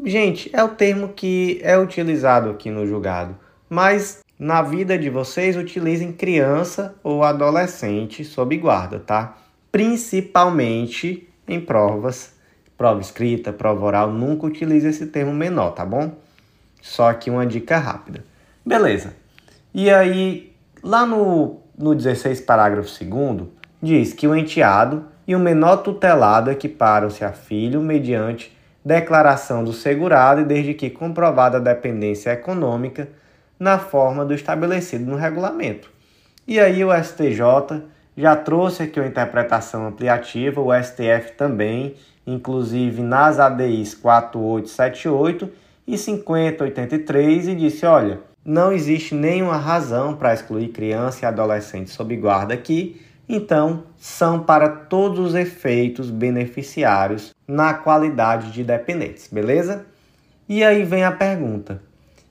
Gente, 0.05 0.51
é 0.53 0.63
o 0.65 0.69
termo 0.69 1.09
que 1.09 1.61
é 1.63 1.79
utilizado 1.79 2.51
aqui 2.51 2.71
no 2.71 2.87
julgado, 2.87 3.37
mas 3.69 4.21
na 4.39 4.63
vida 4.63 4.99
de 4.99 5.11
vocês 5.11 5.57
utilizem 5.57 6.13
criança 6.13 6.95
ou 7.03 7.23
adolescente 7.23 8.25
sob 8.25 8.57
guarda, 8.57 8.99
tá? 8.99 9.37
principalmente 9.71 11.29
em 11.47 11.61
provas, 11.61 12.33
prova 12.77 13.01
escrita, 13.01 13.53
prova 13.53 13.85
oral, 13.85 14.13
nunca 14.13 14.47
utilize 14.47 14.87
esse 14.87 15.07
termo 15.07 15.33
menor, 15.33 15.73
tá 15.73 15.85
bom? 15.85 16.17
Só 16.81 17.09
aqui 17.09 17.31
uma 17.31 17.47
dica 17.47 17.79
rápida. 17.79 18.25
Beleza. 18.65 19.15
E 19.73 19.89
aí, 19.91 20.53
lá 20.83 21.07
no, 21.07 21.61
no 21.79 21.95
16, 21.95 22.41
parágrafo 22.41 22.89
2, 23.05 23.49
diz 23.83 24.13
que 24.13 24.27
o 24.27 24.35
enteado 24.35 25.05
e 25.27 25.35
o 25.35 25.39
menor 25.39 25.79
tutelado 25.79 26.51
equiparam-se 26.51 27.25
a 27.25 27.33
filho 27.33 27.81
mediante 27.81 28.57
declaração 28.85 29.63
do 29.63 29.73
segurado 29.73 30.41
e 30.41 30.45
desde 30.45 30.75
que 30.75 30.91
comprovada 30.91 31.59
a 31.59 31.61
dependência 31.61 32.31
econômica 32.31 33.09
na 33.59 33.79
forma 33.79 34.25
do 34.25 34.35
estabelecido 34.35 35.05
no 35.05 35.17
regulamento. 35.17 35.91
E 36.49 36.59
aí 36.59 36.85
o 36.85 36.91
STJ 36.93 37.83
já 38.17 38.35
trouxe 38.35 38.83
aqui 38.83 38.99
uma 38.99 39.07
interpretação 39.07 39.87
ampliativa, 39.87 40.61
o 40.61 40.73
STF 40.75 41.33
também, 41.37 41.95
inclusive 42.27 43.03
nas 43.03 43.39
ADIs 43.39 43.95
4878 43.95 45.49
e 45.87 45.97
5083 45.97 47.49
e 47.49 47.55
disse, 47.55 47.87
olha, 47.87 48.19
não 48.45 48.73
existe 48.73 49.15
nenhuma 49.15 49.57
razão 49.57 50.15
para 50.15 50.35
excluir 50.35 50.69
criança 50.69 51.25
e 51.25 51.27
adolescente 51.27 51.91
sob 51.91 52.17
guarda 52.17 52.55
aqui, 52.55 53.01
então 53.29 53.85
são 53.97 54.41
para 54.41 54.69
todos 54.69 55.19
os 55.19 55.35
efeitos 55.35 56.11
beneficiários 56.11 57.35
na 57.47 57.75
qualidade 57.75 58.51
de 58.51 58.65
dependentes, 58.65 59.29
beleza? 59.31 59.87
E 60.49 60.65
aí 60.65 60.83
vem 60.83 61.05
a 61.05 61.13
pergunta: 61.13 61.81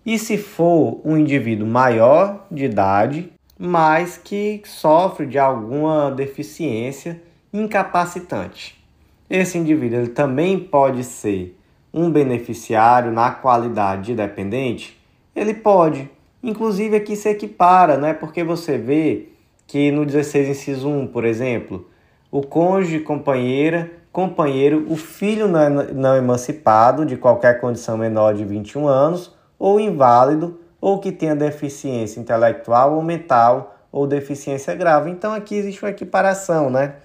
e 0.05 0.19
se 0.19 0.37
for 0.37 0.99
um 1.05 1.17
indivíduo 1.17 1.67
maior 1.67 2.45
de 2.51 2.65
idade, 2.65 3.31
mas 3.57 4.17
que 4.17 4.61
sofre 4.65 5.25
de 5.25 5.39
alguma 5.39 6.11
deficiência 6.11 7.21
incapacitante? 7.53 8.83
Esse 9.29 9.57
indivíduo 9.57 9.99
ele 9.99 10.09
também 10.09 10.59
pode 10.59 11.03
ser 11.03 11.57
um 11.93 12.11
beneficiário 12.11 13.11
na 13.11 13.31
qualidade 13.31 14.07
de 14.07 14.15
dependente? 14.15 14.98
Ele 15.35 15.53
pode. 15.53 16.09
Inclusive 16.41 16.95
aqui 16.95 17.15
se 17.15 17.29
equipara, 17.29 17.97
né? 17.97 18.13
Porque 18.13 18.43
você 18.43 18.77
vê 18.77 19.29
que 19.67 19.91
no 19.91 20.05
16 20.05 20.49
inciso 20.49 20.89
1, 20.89 21.07
por 21.07 21.25
exemplo, 21.25 21.87
o 22.31 22.41
cônjuge, 22.41 22.99
companheira 22.99 23.99
companheiro, 24.11 24.85
o 24.89 24.95
filho 24.95 25.47
não, 25.47 25.69
não 25.69 26.15
emancipado 26.15 27.05
de 27.05 27.15
qualquer 27.15 27.59
condição 27.59 27.97
menor 27.97 28.33
de 28.33 28.43
21 28.43 28.87
anos, 28.87 29.33
ou 29.57 29.79
inválido, 29.79 30.59
ou 30.81 30.99
que 30.99 31.11
tenha 31.11 31.35
deficiência 31.35 32.19
intelectual 32.19 32.95
ou 32.95 33.01
mental, 33.03 33.77
ou 33.91 34.07
deficiência 34.07 34.75
grave. 34.75 35.09
Então 35.09 35.33
aqui 35.33 35.55
existe 35.55 35.83
uma 35.83 35.91
equiparação, 35.91 36.69
né? 36.69 36.95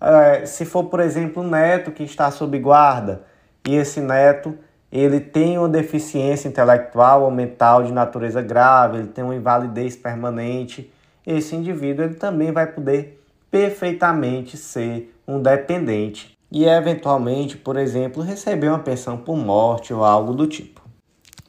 É, 0.00 0.46
se 0.46 0.64
for, 0.64 0.84
por 0.84 1.00
exemplo, 1.00 1.42
um 1.42 1.48
neto 1.48 1.92
que 1.92 2.02
está 2.02 2.30
sob 2.30 2.58
guarda 2.58 3.22
e 3.66 3.76
esse 3.76 4.00
neto 4.00 4.56
ele 4.92 5.20
tem 5.20 5.56
uma 5.56 5.68
deficiência 5.68 6.48
intelectual 6.48 7.22
ou 7.22 7.30
mental 7.30 7.82
de 7.82 7.92
natureza 7.92 8.42
grave, 8.42 8.98
ele 8.98 9.08
tem 9.08 9.24
uma 9.24 9.34
invalidez 9.34 9.96
permanente, 9.96 10.92
esse 11.26 11.56
indivíduo 11.56 12.04
ele 12.04 12.14
também 12.14 12.52
vai 12.52 12.66
poder 12.66 13.24
perfeitamente 13.50 14.56
ser 14.56 15.14
um 15.26 15.40
dependente 15.40 16.36
e 16.50 16.66
eventualmente, 16.66 17.56
por 17.56 17.78
exemplo, 17.78 18.22
receber 18.22 18.68
uma 18.68 18.78
pensão 18.78 19.16
por 19.16 19.36
morte 19.36 19.94
ou 19.94 20.04
algo 20.04 20.34
do 20.34 20.46
tipo. 20.46 20.82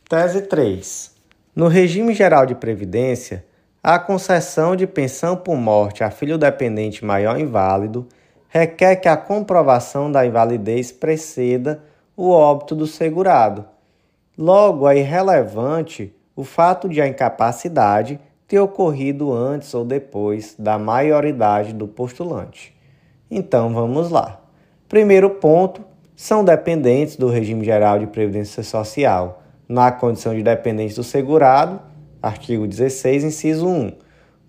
Tese 0.07 0.43
3. 0.43 1.11
No 1.53 1.67
regime 1.67 2.13
geral 2.13 2.45
de 2.45 2.55
previdência, 2.55 3.45
a 3.83 3.99
concessão 3.99 4.75
de 4.75 4.87
pensão 4.87 5.35
por 5.35 5.57
morte 5.57 6.03
a 6.03 6.09
filho 6.09 6.37
dependente 6.37 7.03
maior 7.03 7.37
inválido 7.37 8.07
requer 8.47 8.95
que 8.97 9.09
a 9.09 9.17
comprovação 9.17 10.09
da 10.09 10.25
invalidez 10.25 10.91
preceda 10.91 11.83
o 12.15 12.29
óbito 12.29 12.75
do 12.75 12.87
segurado. 12.87 13.65
Logo, 14.37 14.87
é 14.87 14.97
irrelevante 14.97 16.13
o 16.35 16.43
fato 16.43 16.89
de 16.89 17.01
a 17.01 17.07
incapacidade 17.07 18.19
ter 18.47 18.59
ocorrido 18.59 19.31
antes 19.31 19.73
ou 19.73 19.85
depois 19.85 20.55
da 20.57 20.77
maioridade 20.77 21.73
do 21.73 21.87
postulante. 21.87 22.75
Então 23.29 23.73
vamos 23.73 24.09
lá. 24.09 24.39
Primeiro 24.87 25.29
ponto, 25.29 25.81
são 26.15 26.43
dependentes 26.43 27.15
do 27.15 27.29
regime 27.29 27.65
geral 27.65 27.97
de 27.97 28.07
previdência 28.07 28.63
social, 28.63 29.41
na 29.67 29.91
condição 29.91 30.35
de 30.35 30.43
dependente 30.43 30.95
do 30.95 31.03
segurado, 31.03 31.81
artigo 32.21 32.67
16, 32.67 33.23
inciso 33.23 33.67
1. 33.67 33.93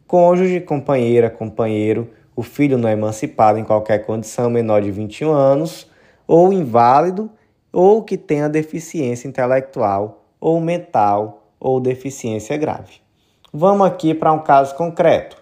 Cônjuge, 0.06 0.60
companheira, 0.60 1.30
companheiro, 1.30 2.10
o 2.36 2.42
filho 2.42 2.76
não 2.76 2.88
é 2.88 2.92
emancipado 2.92 3.58
em 3.58 3.64
qualquer 3.64 4.04
condição 4.04 4.50
menor 4.50 4.82
de 4.82 4.90
21 4.90 5.30
anos, 5.32 5.90
ou 6.26 6.52
inválido, 6.52 7.30
ou 7.74 8.04
que 8.04 8.16
tenha 8.16 8.48
deficiência 8.48 9.26
intelectual 9.26 10.24
ou 10.40 10.60
mental 10.60 11.48
ou 11.58 11.80
deficiência 11.80 12.56
grave. 12.56 13.00
Vamos 13.52 13.86
aqui 13.86 14.14
para 14.14 14.32
um 14.32 14.38
caso 14.38 14.76
concreto. 14.76 15.36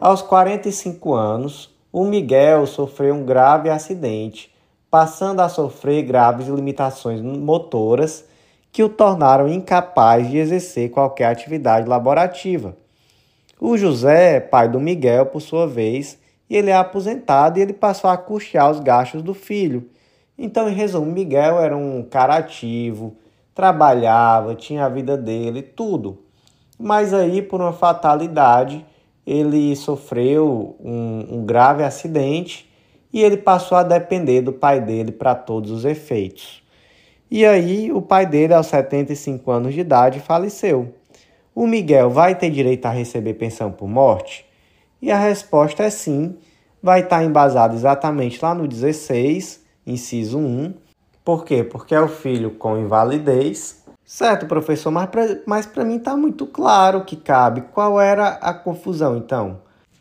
Aos 0.00 0.20
45 0.20 1.14
anos, 1.14 1.74
o 1.92 2.04
Miguel 2.04 2.66
sofreu 2.66 3.14
um 3.14 3.24
grave 3.24 3.70
acidente, 3.70 4.52
passando 4.90 5.40
a 5.40 5.48
sofrer 5.48 6.02
graves 6.02 6.48
limitações 6.48 7.20
motoras 7.20 8.24
que 8.72 8.82
o 8.82 8.88
tornaram 8.88 9.48
incapaz 9.48 10.28
de 10.28 10.38
exercer 10.38 10.90
qualquer 10.90 11.26
atividade 11.26 11.88
laborativa. 11.88 12.76
O 13.60 13.76
José, 13.76 14.40
pai 14.40 14.68
do 14.68 14.80
Miguel, 14.80 15.26
por 15.26 15.40
sua 15.40 15.66
vez, 15.66 16.18
ele 16.48 16.70
é 16.70 16.76
aposentado 16.76 17.58
e 17.58 17.62
ele 17.62 17.72
passou 17.72 18.08
a 18.08 18.16
custear 18.16 18.70
os 18.70 18.80
gastos 18.80 19.22
do 19.22 19.34
filho. 19.34 19.88
Então, 20.38 20.68
em 20.68 20.74
resumo, 20.74 21.10
Miguel 21.10 21.58
era 21.58 21.76
um 21.76 22.02
cara 22.02 22.36
ativo, 22.36 23.16
trabalhava, 23.52 24.54
tinha 24.54 24.84
a 24.84 24.88
vida 24.88 25.16
dele, 25.16 25.62
tudo. 25.62 26.22
Mas 26.78 27.12
aí, 27.12 27.42
por 27.42 27.60
uma 27.60 27.72
fatalidade, 27.72 28.86
ele 29.26 29.74
sofreu 29.74 30.76
um, 30.78 31.38
um 31.38 31.44
grave 31.44 31.82
acidente 31.82 32.70
e 33.12 33.20
ele 33.20 33.36
passou 33.36 33.76
a 33.76 33.82
depender 33.82 34.42
do 34.42 34.52
pai 34.52 34.80
dele 34.80 35.10
para 35.10 35.34
todos 35.34 35.72
os 35.72 35.84
efeitos. 35.84 36.62
E 37.28 37.44
aí, 37.44 37.90
o 37.92 38.00
pai 38.00 38.24
dele, 38.24 38.54
aos 38.54 38.68
75 38.68 39.50
anos 39.50 39.74
de 39.74 39.80
idade, 39.80 40.20
faleceu. 40.20 40.94
O 41.52 41.66
Miguel 41.66 42.10
vai 42.10 42.36
ter 42.36 42.50
direito 42.50 42.86
a 42.86 42.90
receber 42.90 43.34
pensão 43.34 43.72
por 43.72 43.88
morte? 43.88 44.46
E 45.02 45.10
a 45.10 45.18
resposta 45.18 45.82
é 45.82 45.90
sim, 45.90 46.36
vai 46.80 47.00
estar 47.00 47.24
embasado 47.24 47.74
exatamente 47.74 48.38
lá 48.40 48.54
no 48.54 48.68
16, 48.68 49.66
inciso 49.90 50.38
1. 50.38 50.74
Por 51.24 51.44
quê? 51.44 51.64
Porque 51.64 51.94
é 51.94 52.00
o 52.00 52.08
filho 52.08 52.52
com 52.52 52.78
invalidez 52.78 53.78
Certo, 54.08 54.46
professor, 54.46 54.90
mas 54.90 55.66
para 55.66 55.84
mim 55.84 55.96
está 55.96 56.16
muito 56.16 56.46
claro 56.46 57.04
que 57.04 57.14
cabe. 57.14 57.60
Qual 57.60 58.00
era 58.00 58.28
a 58.40 58.54
confusão, 58.54 59.18
então? 59.18 59.60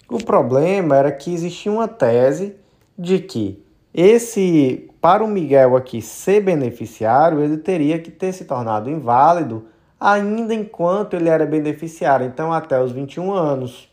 O 0.09 0.17
problema 0.23 0.95
era 0.95 1.11
que 1.11 1.33
existia 1.33 1.69
uma 1.69 1.89
tese 1.89 2.55
de 2.97 3.19
que 3.19 3.61
esse, 3.93 4.89
para 5.01 5.25
o 5.25 5.27
Miguel 5.27 5.75
aqui 5.75 6.01
ser 6.01 6.39
beneficiário, 6.39 7.41
ele 7.41 7.57
teria 7.57 7.99
que 7.99 8.09
ter 8.09 8.31
se 8.31 8.45
tornado 8.45 8.89
inválido 8.89 9.65
ainda 9.99 10.53
enquanto 10.53 11.17
ele 11.17 11.27
era 11.27 11.45
beneficiário, 11.45 12.25
então 12.25 12.53
até 12.53 12.81
os 12.81 12.93
21 12.93 13.33
anos. 13.33 13.89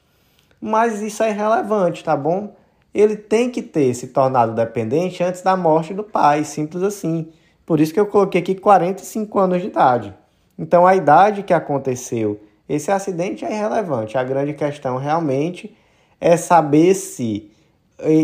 Mas 0.60 1.02
isso 1.02 1.24
é 1.24 1.30
irrelevante, 1.30 2.04
tá 2.04 2.16
bom? 2.16 2.54
Ele 2.94 3.16
tem 3.16 3.50
que 3.50 3.60
ter 3.60 3.92
se 3.94 4.08
tornado 4.08 4.54
dependente 4.54 5.22
antes 5.22 5.42
da 5.42 5.56
morte 5.56 5.92
do 5.92 6.04
pai, 6.04 6.44
simples 6.44 6.82
assim. 6.82 7.28
Por 7.66 7.80
isso 7.80 7.92
que 7.92 7.98
eu 7.98 8.06
coloquei 8.06 8.40
aqui 8.40 8.54
45 8.54 9.38
anos 9.38 9.60
de 9.60 9.68
idade. 9.68 10.14
Então, 10.58 10.86
a 10.86 10.94
idade 10.94 11.42
que 11.42 11.52
aconteceu 11.52 12.40
esse 12.68 12.90
acidente 12.90 13.44
é 13.44 13.52
irrelevante. 13.52 14.16
A 14.16 14.24
grande 14.24 14.54
questão 14.54 14.96
realmente 14.96 15.76
é 16.20 16.36
saber 16.36 16.94
se, 16.94 17.50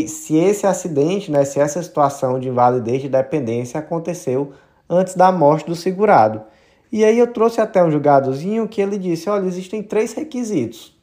se 0.08 0.36
esse 0.36 0.66
acidente, 0.66 1.30
né, 1.30 1.44
se 1.44 1.60
essa 1.60 1.82
situação 1.82 2.38
de 2.38 2.48
invalidez 2.48 3.02
de 3.02 3.08
dependência 3.08 3.78
aconteceu 3.78 4.52
antes 4.88 5.14
da 5.14 5.30
morte 5.30 5.66
do 5.66 5.74
segurado. 5.74 6.42
E 6.92 7.04
aí 7.04 7.18
eu 7.18 7.32
trouxe 7.32 7.60
até 7.60 7.84
um 7.84 7.90
julgadozinho 7.90 8.66
que 8.66 8.80
ele 8.80 8.98
disse: 8.98 9.28
olha, 9.28 9.46
existem 9.46 9.82
três 9.82 10.12
requisitos 10.12 10.98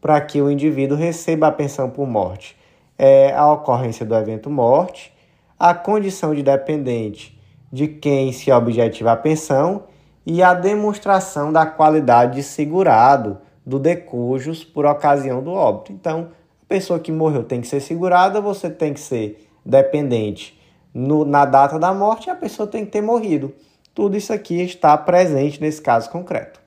para 0.00 0.20
que 0.20 0.40
o 0.40 0.50
indivíduo 0.50 0.96
receba 0.96 1.46
a 1.46 1.52
pensão 1.52 1.88
por 1.88 2.06
morte. 2.06 2.56
É 3.04 3.34
a 3.34 3.50
ocorrência 3.50 4.06
do 4.06 4.14
evento 4.14 4.48
morte, 4.48 5.12
a 5.58 5.74
condição 5.74 6.32
de 6.32 6.40
dependente 6.40 7.36
de 7.72 7.88
quem 7.88 8.30
se 8.30 8.52
objetiva 8.52 9.10
a 9.10 9.16
pensão 9.16 9.86
e 10.24 10.40
a 10.40 10.54
demonstração 10.54 11.52
da 11.52 11.66
qualidade 11.66 12.36
de 12.36 12.44
segurado 12.44 13.38
do 13.66 13.80
decujus 13.80 14.62
por 14.62 14.86
ocasião 14.86 15.42
do 15.42 15.50
óbito. 15.50 15.90
Então, 15.90 16.28
a 16.62 16.66
pessoa 16.68 17.00
que 17.00 17.10
morreu 17.10 17.42
tem 17.42 17.60
que 17.60 17.66
ser 17.66 17.80
segurada, 17.80 18.40
você 18.40 18.70
tem 18.70 18.94
que 18.94 19.00
ser 19.00 19.48
dependente 19.66 20.56
no, 20.94 21.24
na 21.24 21.44
data 21.44 21.80
da 21.80 21.92
morte 21.92 22.28
e 22.28 22.30
a 22.30 22.36
pessoa 22.36 22.68
tem 22.68 22.84
que 22.84 22.92
ter 22.92 23.00
morrido. 23.00 23.52
Tudo 23.92 24.16
isso 24.16 24.32
aqui 24.32 24.62
está 24.62 24.96
presente 24.96 25.60
nesse 25.60 25.82
caso 25.82 26.08
concreto. 26.08 26.60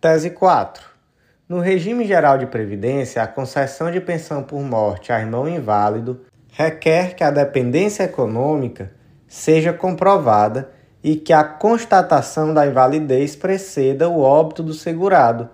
Tese 0.00 0.30
4. 0.30 0.89
No 1.50 1.58
regime 1.58 2.04
geral 2.04 2.38
de 2.38 2.46
previdência, 2.46 3.20
a 3.20 3.26
concessão 3.26 3.90
de 3.90 4.00
pensão 4.00 4.40
por 4.40 4.62
morte 4.62 5.12
a 5.12 5.18
irmão 5.18 5.48
inválido 5.48 6.20
requer 6.52 7.16
que 7.16 7.24
a 7.24 7.30
dependência 7.32 8.04
econômica 8.04 8.92
seja 9.26 9.72
comprovada 9.72 10.70
e 11.02 11.16
que 11.16 11.32
a 11.32 11.42
constatação 11.42 12.54
da 12.54 12.68
invalidez 12.68 13.34
preceda 13.34 14.08
o 14.08 14.20
óbito 14.20 14.62
do 14.62 14.72
segurado. 14.72 15.48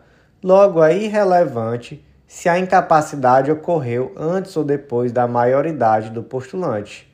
Logo, 0.45 0.85
é 0.85 0.95
irrelevante 0.95 2.05
se 2.26 2.47
a 2.47 2.59
incapacidade 2.59 3.50
ocorreu 3.50 4.12
antes 4.19 4.55
ou 4.55 4.65
depois 4.65 5.12
da 5.12 5.26
maioridade 5.26 6.11
do 6.11 6.23
postulante. 6.23 7.11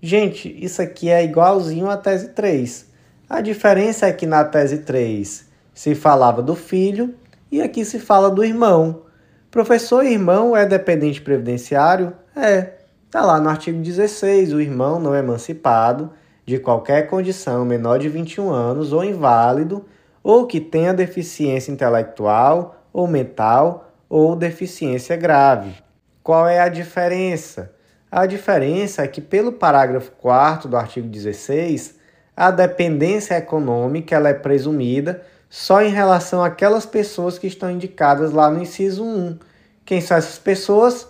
Gente, 0.00 0.48
isso 0.58 0.80
aqui 0.80 1.10
é 1.10 1.22
igualzinho 1.22 1.90
à 1.90 1.98
tese 1.98 2.30
3. 2.30 2.86
A 3.28 3.42
diferença 3.42 4.06
é 4.06 4.12
que 4.12 4.24
na 4.24 4.42
tese 4.42 4.78
3 4.78 5.46
se 5.74 5.94
falava 5.94 6.40
do 6.40 6.56
filho 6.56 7.14
e 7.52 7.60
aqui 7.60 7.84
se 7.84 8.00
fala 8.00 8.30
do 8.30 8.42
irmão. 8.42 9.02
Professor 9.50 10.02
irmão 10.02 10.56
é 10.56 10.64
dependente 10.64 11.20
previdenciário? 11.20 12.14
É. 12.34 12.78
Está 13.04 13.20
lá 13.20 13.38
no 13.38 13.50
artigo 13.50 13.78
16, 13.78 14.54
o 14.54 14.60
irmão 14.60 14.98
não 14.98 15.14
é 15.14 15.18
emancipado 15.18 16.10
de 16.46 16.58
qualquer 16.58 17.08
condição 17.08 17.62
menor 17.62 17.98
de 17.98 18.08
21 18.08 18.50
anos 18.50 18.94
ou 18.94 19.04
inválido 19.04 19.84
ou 20.22 20.46
que 20.46 20.58
tenha 20.58 20.94
deficiência 20.94 21.70
intelectual 21.70 22.86
ou 22.90 23.06
mental 23.06 23.92
ou 24.08 24.34
deficiência 24.34 25.14
grave. 25.14 25.74
Qual 26.22 26.48
é 26.48 26.58
a 26.58 26.70
diferença? 26.70 27.74
A 28.10 28.24
diferença 28.24 29.02
é 29.02 29.08
que, 29.08 29.20
pelo 29.20 29.52
parágrafo 29.52 30.12
4 30.12 30.70
do 30.70 30.76
artigo 30.76 31.06
16, 31.06 31.98
a 32.34 32.50
dependência 32.50 33.36
econômica 33.36 34.14
ela 34.14 34.30
é 34.30 34.34
presumida 34.34 35.22
só 35.54 35.82
em 35.82 35.90
relação 35.90 36.42
àquelas 36.42 36.86
pessoas 36.86 37.36
que 37.38 37.46
estão 37.46 37.70
indicadas 37.70 38.32
lá 38.32 38.48
no 38.48 38.62
inciso 38.62 39.04
1. 39.04 39.38
Quem 39.84 40.00
são 40.00 40.16
essas 40.16 40.38
pessoas? 40.38 41.06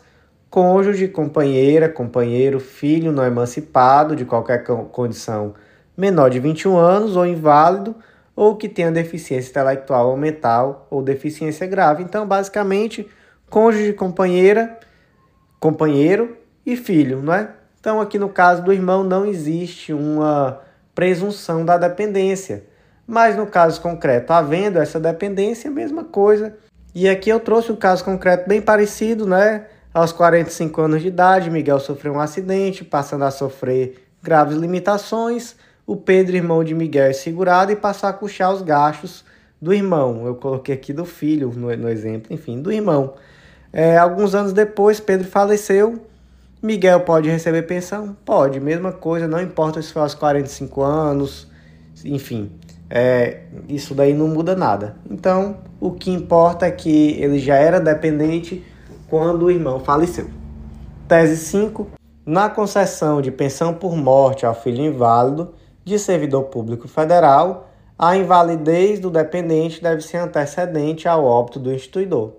Cônjuge, 0.51 1.07
companheira, 1.07 1.89
companheiro, 1.89 2.59
filho 2.59 3.13
não 3.13 3.25
emancipado 3.25 4.17
de 4.17 4.25
qualquer 4.25 4.65
condição 4.65 5.55
menor 5.97 6.29
de 6.29 6.41
21 6.41 6.77
anos 6.77 7.15
ou 7.15 7.25
inválido 7.25 7.95
ou 8.35 8.57
que 8.57 8.69
tenha 8.69 8.91
deficiência 8.91 9.49
intelectual 9.49 10.11
ou 10.11 10.17
mental 10.17 10.89
ou 10.91 11.05
deficiência 11.05 11.65
grave. 11.69 12.03
Então, 12.03 12.27
basicamente, 12.27 13.09
cônjuge, 13.49 13.93
companheira, 13.93 14.77
companheiro 15.61 16.37
e 16.67 16.75
filho, 16.75 17.23
não 17.23 17.33
é? 17.33 17.49
Então, 17.79 18.01
aqui 18.01 18.19
no 18.19 18.29
caso 18.29 18.65
do 18.65 18.73
irmão 18.73 19.05
não 19.05 19.25
existe 19.25 19.93
uma 19.93 20.61
presunção 20.97 21.65
da 21.65 21.79
dependência. 21.79 22.72
Mas 23.13 23.37
no 23.37 23.47
caso 23.47 23.79
concreto, 23.81 24.33
havendo 24.33 24.79
essa 24.79 24.99
dependência, 24.99 25.71
mesma 25.71 26.03
coisa. 26.03 26.57
E 26.95 27.07
aqui 27.07 27.29
eu 27.29 27.39
trouxe 27.39 27.71
um 27.71 27.77
caso 27.77 28.03
concreto 28.03 28.49
bem 28.49 28.63
parecido, 28.63 29.27
né? 29.27 29.67
Aos 29.93 30.13
45 30.13 30.81
anos 30.81 31.03
de 31.03 31.09
idade, 31.09 31.51
Miguel 31.51 31.79
sofreu 31.79 32.15
um 32.15 32.21
acidente, 32.21 32.83
passando 32.83 33.25
a 33.25 33.31
sofrer 33.31 34.07
graves 34.23 34.57
limitações 34.57 35.57
o 35.87 35.97
Pedro, 35.97 36.37
irmão 36.37 36.63
de 36.63 36.75
Miguel, 36.75 37.07
é 37.07 37.13
segurado 37.13 37.73
e 37.73 37.77
passar 37.77 38.09
a 38.09 38.13
custear 38.13 38.53
os 38.53 38.63
gastos 38.63 39.25
do 39.61 39.75
irmão. 39.75 40.27
Eu 40.27 40.37
coloquei 40.37 40.75
aqui 40.75 40.93
do 40.93 41.05
filho 41.05 41.53
no, 41.55 41.77
no 41.77 41.89
exemplo, 41.89 42.33
enfim, 42.33 42.61
do 42.61 42.73
irmão. 42.73 43.15
É, 43.73 43.99
alguns 43.99 44.35
anos 44.35 44.53
depois, 44.53 45.01
Pedro 45.01 45.27
faleceu. 45.29 46.07
Miguel 46.63 47.01
pode 47.01 47.29
receber 47.29 47.63
pensão? 47.63 48.17
Pode, 48.25 48.61
mesma 48.61 48.93
coisa, 48.93 49.27
não 49.27 49.41
importa 49.41 49.83
se 49.83 49.93
for 49.93 50.01
aos 50.01 50.15
45 50.15 50.83
anos, 50.83 51.49
enfim, 52.05 52.53
é, 52.95 53.45
isso 53.71 53.95
daí 53.95 54.13
não 54.13 54.29
muda 54.29 54.55
nada. 54.55 54.97
Então, 55.11 55.57
o 55.81 55.93
que 55.93 56.11
importa 56.11 56.67
é 56.67 56.71
que 56.71 57.13
ele 57.19 57.39
já 57.39 57.57
era 57.57 57.81
dependente 57.81 58.63
quando 59.09 59.47
o 59.47 59.51
irmão 59.51 59.81
faleceu. 59.81 60.29
Tese 61.09 61.39
5. 61.39 61.87
Na 62.27 62.51
concessão 62.51 63.23
de 63.23 63.31
pensão 63.31 63.73
por 63.73 63.97
morte 63.97 64.45
ao 64.45 64.55
filho 64.55 64.85
inválido, 64.85 65.55
de 65.83 65.99
servidor 65.99 66.45
público 66.45 66.87
federal, 66.87 67.71
a 67.99 68.15
invalidez 68.15 69.01
do 69.01 69.09
dependente 69.09 69.83
deve 69.83 70.03
ser 70.03 70.19
antecedente 70.19 71.09
ao 71.09 71.25
óbito 71.25 71.59
do 71.59 71.73
instituidor. 71.73 72.33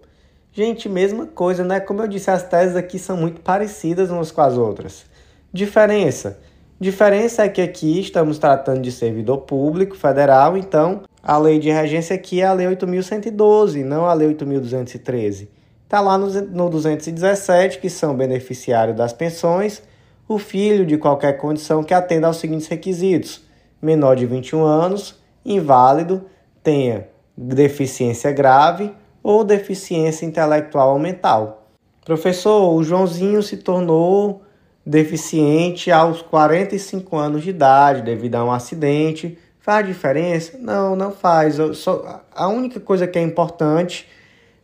Gente, 0.52 0.88
mesma 0.88 1.26
coisa, 1.26 1.64
né? 1.64 1.80
Como 1.80 2.00
eu 2.04 2.08
disse, 2.08 2.30
as 2.30 2.44
teses 2.44 2.76
aqui 2.76 3.00
são 3.00 3.18
muito 3.18 3.42
parecidas 3.42 4.12
umas 4.12 4.30
com 4.30 4.42
as 4.42 4.56
outras. 4.56 5.04
Diferença. 5.52 6.40
Diferença 6.80 7.44
é 7.44 7.50
que 7.50 7.62
aqui 7.62 8.00
estamos 8.00 8.38
tratando 8.38 8.82
de 8.82 8.92
servidor 8.92 9.40
público 9.40 9.96
federal, 9.96 10.58
então 10.58 11.04
a 11.22 11.38
lei 11.38 11.60
de 11.60 11.70
regência 11.70 12.16
aqui 12.16 12.42
é 12.42 12.46
a 12.46 12.54
lei 12.54 12.68
8.112, 12.68 13.84
não 13.84 14.06
a 14.06 14.14
lei 14.14 14.34
8.213. 14.34 15.48
Está 15.84 16.02
lá 16.02 16.18
no, 16.18 16.28
no 16.42 16.70
217, 16.70 17.80
que 17.80 17.90
são 17.90 18.16
beneficiários 18.16 18.98
das 18.98 19.14
pensões, 19.14 19.84
o 20.28 20.38
filho 20.40 20.86
de 20.86 20.98
qualquer 20.98 21.38
condição 21.38 21.84
que 21.84 21.94
atenda 21.94 22.28
aos 22.28 22.38
seguintes 22.38 22.68
requisitos: 22.68 23.44
menor 23.82 24.16
de 24.16 24.26
21 24.26 24.64
anos, 24.64 25.22
inválido, 25.46 26.26
tenha 26.64 27.08
deficiência 27.38 28.32
grave 28.32 28.92
ou 29.22 29.44
deficiência 29.44 30.26
intelectual 30.26 30.94
ou 30.94 31.00
mental. 31.00 31.68
Professor, 32.04 32.74
o 32.74 32.84
Joãozinho 32.84 33.42
se 33.42 33.58
tornou 33.58 34.42
deficiente 34.86 35.92
aos 35.92 36.22
45 36.22 37.16
anos 37.16 37.44
de 37.44 37.50
idade 37.50 38.02
devido 38.02 38.36
a 38.36 38.44
um 38.44 38.52
acidente. 38.52 39.38
Faz 39.60 39.86
diferença? 39.86 40.58
Não, 40.58 40.96
não 40.96 41.12
faz. 41.12 41.56
Só, 41.78 42.22
a 42.34 42.48
única 42.48 42.80
coisa 42.80 43.08
que 43.08 43.18
é 43.18 43.22
importante 43.22 44.08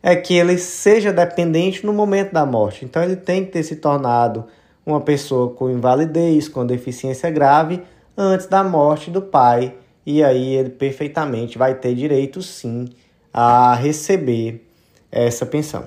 é 0.02 0.16
que 0.16 0.34
ele 0.34 0.58
seja 0.58 1.12
dependente 1.12 1.84
no 1.84 1.92
momento 1.92 2.32
da 2.32 2.44
morte. 2.44 2.84
Então 2.84 3.02
ele 3.02 3.16
tem 3.16 3.44
que 3.44 3.52
ter 3.52 3.62
se 3.62 3.76
tornado 3.76 4.46
uma 4.84 5.00
pessoa 5.00 5.54
com 5.54 5.70
invalidez, 5.70 6.48
com 6.48 6.66
deficiência 6.66 7.30
grave, 7.30 7.82
antes 8.16 8.46
da 8.46 8.64
morte 8.64 9.10
do 9.10 9.22
pai, 9.22 9.74
e 10.04 10.22
aí 10.24 10.54
ele 10.54 10.70
perfeitamente 10.70 11.56
vai 11.56 11.74
ter 11.74 11.94
direito 11.94 12.42
sim 12.42 12.88
a 13.32 13.74
receber 13.74 14.66
essa 15.10 15.46
pensão. 15.46 15.84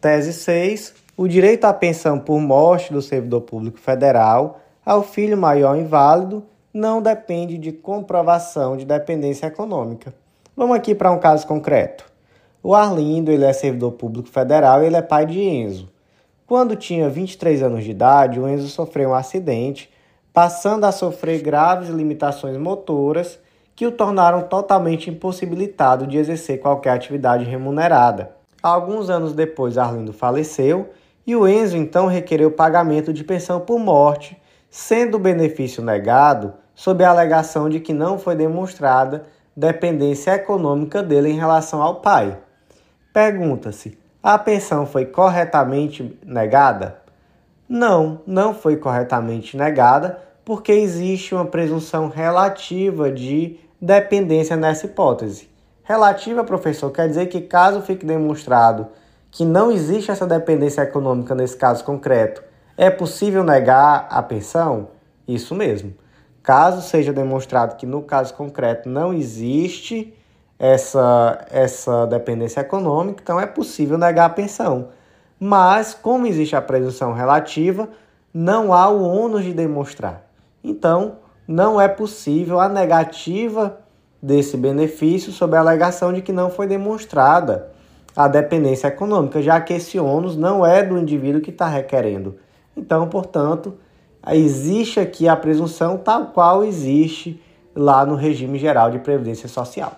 Tese 0.00 0.32
6. 0.32 0.94
O 1.20 1.26
direito 1.26 1.64
à 1.64 1.74
pensão 1.74 2.16
por 2.16 2.38
morte 2.38 2.92
do 2.92 3.02
servidor 3.02 3.40
público 3.40 3.80
federal 3.80 4.60
ao 4.86 5.02
filho 5.02 5.36
maior 5.36 5.76
inválido 5.76 6.44
não 6.72 7.02
depende 7.02 7.58
de 7.58 7.72
comprovação 7.72 8.76
de 8.76 8.84
dependência 8.84 9.46
econômica. 9.46 10.14
Vamos 10.56 10.76
aqui 10.76 10.94
para 10.94 11.10
um 11.10 11.18
caso 11.18 11.44
concreto. 11.44 12.04
O 12.62 12.72
Arlindo, 12.72 13.32
ele 13.32 13.44
é 13.44 13.52
servidor 13.52 13.94
público 13.94 14.28
federal 14.28 14.80
e 14.80 14.86
ele 14.86 14.94
é 14.94 15.02
pai 15.02 15.26
de 15.26 15.40
Enzo. 15.40 15.88
Quando 16.46 16.76
tinha 16.76 17.08
23 17.08 17.64
anos 17.64 17.82
de 17.82 17.90
idade, 17.90 18.38
o 18.38 18.48
Enzo 18.48 18.68
sofreu 18.68 19.10
um 19.10 19.14
acidente, 19.14 19.90
passando 20.32 20.84
a 20.84 20.92
sofrer 20.92 21.42
graves 21.42 21.88
limitações 21.88 22.56
motoras 22.56 23.40
que 23.74 23.84
o 23.84 23.90
tornaram 23.90 24.42
totalmente 24.42 25.10
impossibilitado 25.10 26.06
de 26.06 26.16
exercer 26.16 26.60
qualquer 26.60 26.90
atividade 26.90 27.44
remunerada. 27.44 28.36
Alguns 28.62 29.10
anos 29.10 29.32
depois, 29.32 29.76
Arlindo 29.76 30.12
faleceu 30.12 30.90
e 31.28 31.36
o 31.36 31.46
Enzo 31.46 31.76
então 31.76 32.06
requereu 32.06 32.50
pagamento 32.50 33.12
de 33.12 33.22
pensão 33.22 33.60
por 33.60 33.78
morte, 33.78 34.40
sendo 34.70 35.16
o 35.16 35.20
benefício 35.20 35.84
negado 35.84 36.54
sob 36.74 37.04
a 37.04 37.10
alegação 37.10 37.68
de 37.68 37.80
que 37.80 37.92
não 37.92 38.18
foi 38.18 38.34
demonstrada 38.34 39.24
dependência 39.54 40.30
econômica 40.30 41.02
dele 41.02 41.28
em 41.28 41.36
relação 41.36 41.82
ao 41.82 41.96
pai. 41.96 42.38
Pergunta-se: 43.12 43.98
a 44.22 44.38
pensão 44.38 44.86
foi 44.86 45.04
corretamente 45.04 46.18
negada? 46.24 47.02
Não, 47.68 48.22
não 48.26 48.54
foi 48.54 48.78
corretamente 48.78 49.54
negada, 49.54 50.22
porque 50.46 50.72
existe 50.72 51.34
uma 51.34 51.44
presunção 51.44 52.08
relativa 52.08 53.12
de 53.12 53.60
dependência 53.78 54.56
nessa 54.56 54.86
hipótese. 54.86 55.50
Relativa, 55.84 56.42
professor, 56.42 56.90
quer 56.90 57.06
dizer 57.06 57.26
que 57.26 57.42
caso 57.42 57.82
fique 57.82 58.06
demonstrado 58.06 58.88
que 59.30 59.44
não 59.44 59.70
existe 59.70 60.10
essa 60.10 60.26
dependência 60.26 60.82
econômica 60.82 61.34
nesse 61.34 61.56
caso 61.56 61.84
concreto, 61.84 62.42
é 62.76 62.90
possível 62.90 63.42
negar 63.44 64.06
a 64.10 64.22
pensão? 64.22 64.88
Isso 65.26 65.54
mesmo. 65.54 65.94
Caso 66.42 66.80
seja 66.80 67.12
demonstrado 67.12 67.76
que 67.76 67.84
no 67.84 68.02
caso 68.02 68.32
concreto 68.34 68.88
não 68.88 69.12
existe 69.12 70.14
essa, 70.58 71.46
essa 71.50 72.06
dependência 72.06 72.60
econômica, 72.60 73.20
então 73.22 73.38
é 73.38 73.46
possível 73.46 73.98
negar 73.98 74.26
a 74.26 74.30
pensão. 74.30 74.88
Mas, 75.38 75.94
como 75.94 76.26
existe 76.26 76.56
a 76.56 76.62
presunção 76.62 77.12
relativa, 77.12 77.88
não 78.32 78.72
há 78.72 78.88
o 78.88 79.02
ônus 79.02 79.44
de 79.44 79.52
demonstrar. 79.52 80.28
Então, 80.64 81.18
não 81.46 81.80
é 81.80 81.86
possível 81.86 82.58
a 82.58 82.68
negativa 82.68 83.78
desse 84.20 84.56
benefício 84.56 85.32
sob 85.32 85.56
a 85.56 85.60
alegação 85.60 86.12
de 86.12 86.22
que 86.22 86.32
não 86.32 86.50
foi 86.50 86.66
demonstrada 86.66 87.70
a 88.18 88.26
dependência 88.26 88.88
econômica, 88.88 89.40
já 89.40 89.60
que 89.60 89.72
esse 89.72 89.96
ônus 89.96 90.36
não 90.36 90.66
é 90.66 90.82
do 90.82 90.98
indivíduo 90.98 91.40
que 91.40 91.50
está 91.50 91.68
requerendo. 91.68 92.36
Então, 92.76 93.06
portanto, 93.08 93.74
existe 94.28 94.98
aqui 94.98 95.28
a 95.28 95.36
presunção 95.36 95.96
tal 95.96 96.26
qual 96.32 96.64
existe 96.64 97.40
lá 97.76 98.04
no 98.04 98.16
regime 98.16 98.58
geral 98.58 98.90
de 98.90 98.98
previdência 98.98 99.48
social. 99.48 99.92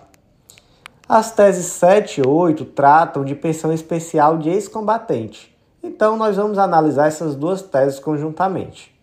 As 1.09 1.31
teses 1.31 1.65
7 1.65 2.21
e 2.21 2.27
8 2.27 2.63
tratam 2.65 3.25
de 3.25 3.33
pensão 3.33 3.73
especial 3.73 4.37
de 4.37 4.51
ex-combatente. 4.51 5.51
Então, 5.81 6.15
nós 6.15 6.37
vamos 6.37 6.59
analisar 6.59 7.07
essas 7.07 7.35
duas 7.35 7.63
teses 7.63 7.97
conjuntamente. 7.97 8.93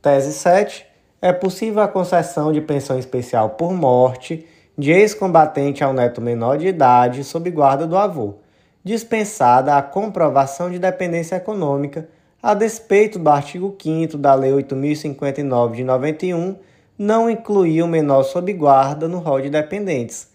Tese 0.00 0.32
7 0.32 0.86
é 1.20 1.34
possível 1.34 1.82
a 1.82 1.88
concessão 1.88 2.50
de 2.50 2.62
pensão 2.62 2.98
especial 2.98 3.50
por 3.50 3.74
morte 3.74 4.46
de 4.76 4.90
ex-combatente 4.90 5.84
ao 5.84 5.92
neto 5.92 6.22
menor 6.22 6.56
de 6.56 6.68
idade 6.68 7.24
sob 7.24 7.50
guarda 7.50 7.86
do 7.86 7.98
avô, 7.98 8.36
dispensada 8.84 9.76
a 9.76 9.82
comprovação 9.82 10.70
de 10.70 10.78
dependência 10.78 11.36
econômica, 11.36 12.08
a 12.42 12.52
despeito 12.52 13.18
do 13.18 13.30
artigo 13.30 13.74
5 13.82 14.18
da 14.18 14.34
Lei 14.34 14.52
8059 14.52 15.76
de 15.76 15.84
91, 15.84 16.56
não 16.98 17.30
incluir 17.30 17.82
o 17.82 17.88
menor 17.88 18.22
sob 18.22 18.52
guarda 18.52 19.08
no 19.08 19.18
rol 19.18 19.40
de 19.40 19.48
dependentes. 19.48 20.28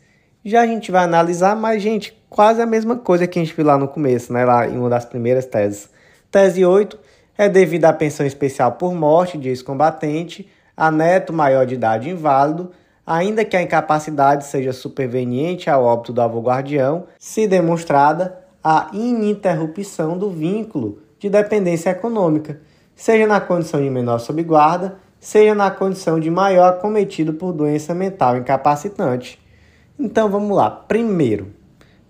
Já 0.44 0.62
a 0.62 0.68
gente 0.68 0.92
vai 0.92 1.04
analisar, 1.04 1.56
mas, 1.56 1.82
gente, 1.82 2.20
quase 2.28 2.62
a 2.62 2.66
mesma 2.66 2.96
coisa 2.96 3.28
que 3.28 3.38
a 3.38 3.44
gente 3.44 3.56
viu 3.56 3.66
lá 3.66 3.78
no 3.78 3.88
começo, 3.88 4.34
né? 4.34 4.44
Lá 4.44 4.68
em 4.68 4.78
uma 4.78 4.90
das 4.90 5.06
primeiras 5.06 5.46
teses. 5.46 5.90
Tese 6.32 6.66
8 6.66 6.98
é 7.38 7.48
devido 7.48 7.86
à 7.86 7.94
pensão 7.94 8.26
especial 8.26 8.72
por 8.74 8.94
morte 8.94 9.38
de 9.38 9.50
ex-combatente 9.50 10.50
a 10.76 10.90
neto 10.90 11.34
maior 11.34 11.66
de 11.66 11.76
idade 11.76 12.10
inválido, 12.10 12.72
ainda 13.10 13.44
que 13.44 13.58
a 13.58 13.62
incapacidade 13.64 14.46
seja 14.46 14.72
superveniente 14.72 15.68
ao 15.68 15.84
óbito 15.84 16.14
do 16.14 16.22
avô 16.22 16.42
guardião, 16.42 17.06
se 17.18 17.48
demonstrada 17.48 18.38
a 18.64 18.92
ininterrupção 18.94 20.16
do 20.16 20.30
vínculo 20.30 21.00
de 21.18 21.28
dependência 21.28 21.90
econômica, 21.90 22.62
seja 22.96 23.26
na 23.26 23.42
condição 23.42 23.82
de 23.82 23.90
menor 23.90 24.20
sob 24.20 24.44
guarda, 24.44 25.00
seja 25.20 25.56
na 25.56 25.72
condição 25.72 26.20
de 26.20 26.30
maior 26.30 26.70
acometido 26.70 27.34
por 27.34 27.52
doença 27.52 27.96
mental 27.96 28.38
incapacitante. 28.38 29.42
Então 29.98 30.30
vamos 30.30 30.56
lá. 30.56 30.70
Primeiro, 30.70 31.48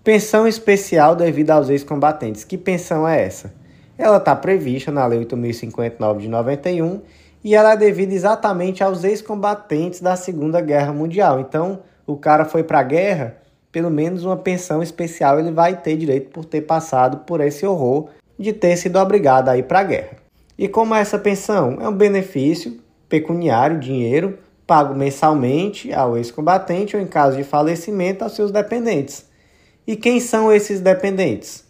pensão 0.04 0.46
especial 0.46 1.16
devida 1.16 1.54
aos 1.54 1.70
ex-combatentes. 1.70 2.44
Que 2.44 2.58
pensão 2.58 3.08
é 3.08 3.22
essa? 3.24 3.54
Ela 3.96 4.18
está 4.18 4.36
prevista 4.36 4.92
na 4.92 5.06
Lei 5.06 5.24
8.059 5.24 6.18
de 6.18 6.28
91 6.28 7.00
e 7.42 7.54
ela 7.54 7.72
é 7.72 7.76
devida 7.76 8.14
exatamente 8.14 8.84
aos 8.84 9.02
ex-combatentes 9.02 10.00
da 10.00 10.14
Segunda 10.14 10.60
Guerra 10.60 10.92
Mundial. 10.92 11.40
Então, 11.40 11.80
o 12.06 12.16
cara 12.16 12.44
foi 12.44 12.62
para 12.62 12.80
a 12.80 12.84
guerra, 12.84 13.36
pelo 13.72 13.90
menos 13.90 14.24
uma 14.24 14.36
pensão 14.36 14.82
especial 14.82 15.38
ele 15.38 15.50
vai 15.50 15.76
ter 15.76 15.96
direito 15.96 16.30
por 16.30 16.44
ter 16.44 16.62
passado 16.62 17.18
por 17.18 17.40
esse 17.40 17.64
horror 17.64 18.08
de 18.38 18.52
ter 18.52 18.76
sido 18.76 18.98
obrigado 18.98 19.48
a 19.48 19.56
ir 19.56 19.62
para 19.62 19.80
a 19.80 19.84
guerra. 19.84 20.16
E 20.58 20.68
como 20.68 20.94
é 20.94 21.00
essa 21.00 21.18
pensão? 21.18 21.78
É 21.80 21.88
um 21.88 21.96
benefício 21.96 22.78
pecuniário, 23.08 23.78
dinheiro, 23.78 24.38
pago 24.66 24.94
mensalmente 24.94 25.92
ao 25.92 26.16
ex-combatente 26.16 26.96
ou, 26.96 27.02
em 27.02 27.06
caso 27.06 27.36
de 27.36 27.44
falecimento, 27.44 28.22
aos 28.22 28.34
seus 28.34 28.52
dependentes. 28.52 29.24
E 29.86 29.96
quem 29.96 30.20
são 30.20 30.52
esses 30.52 30.80
dependentes? 30.80 31.64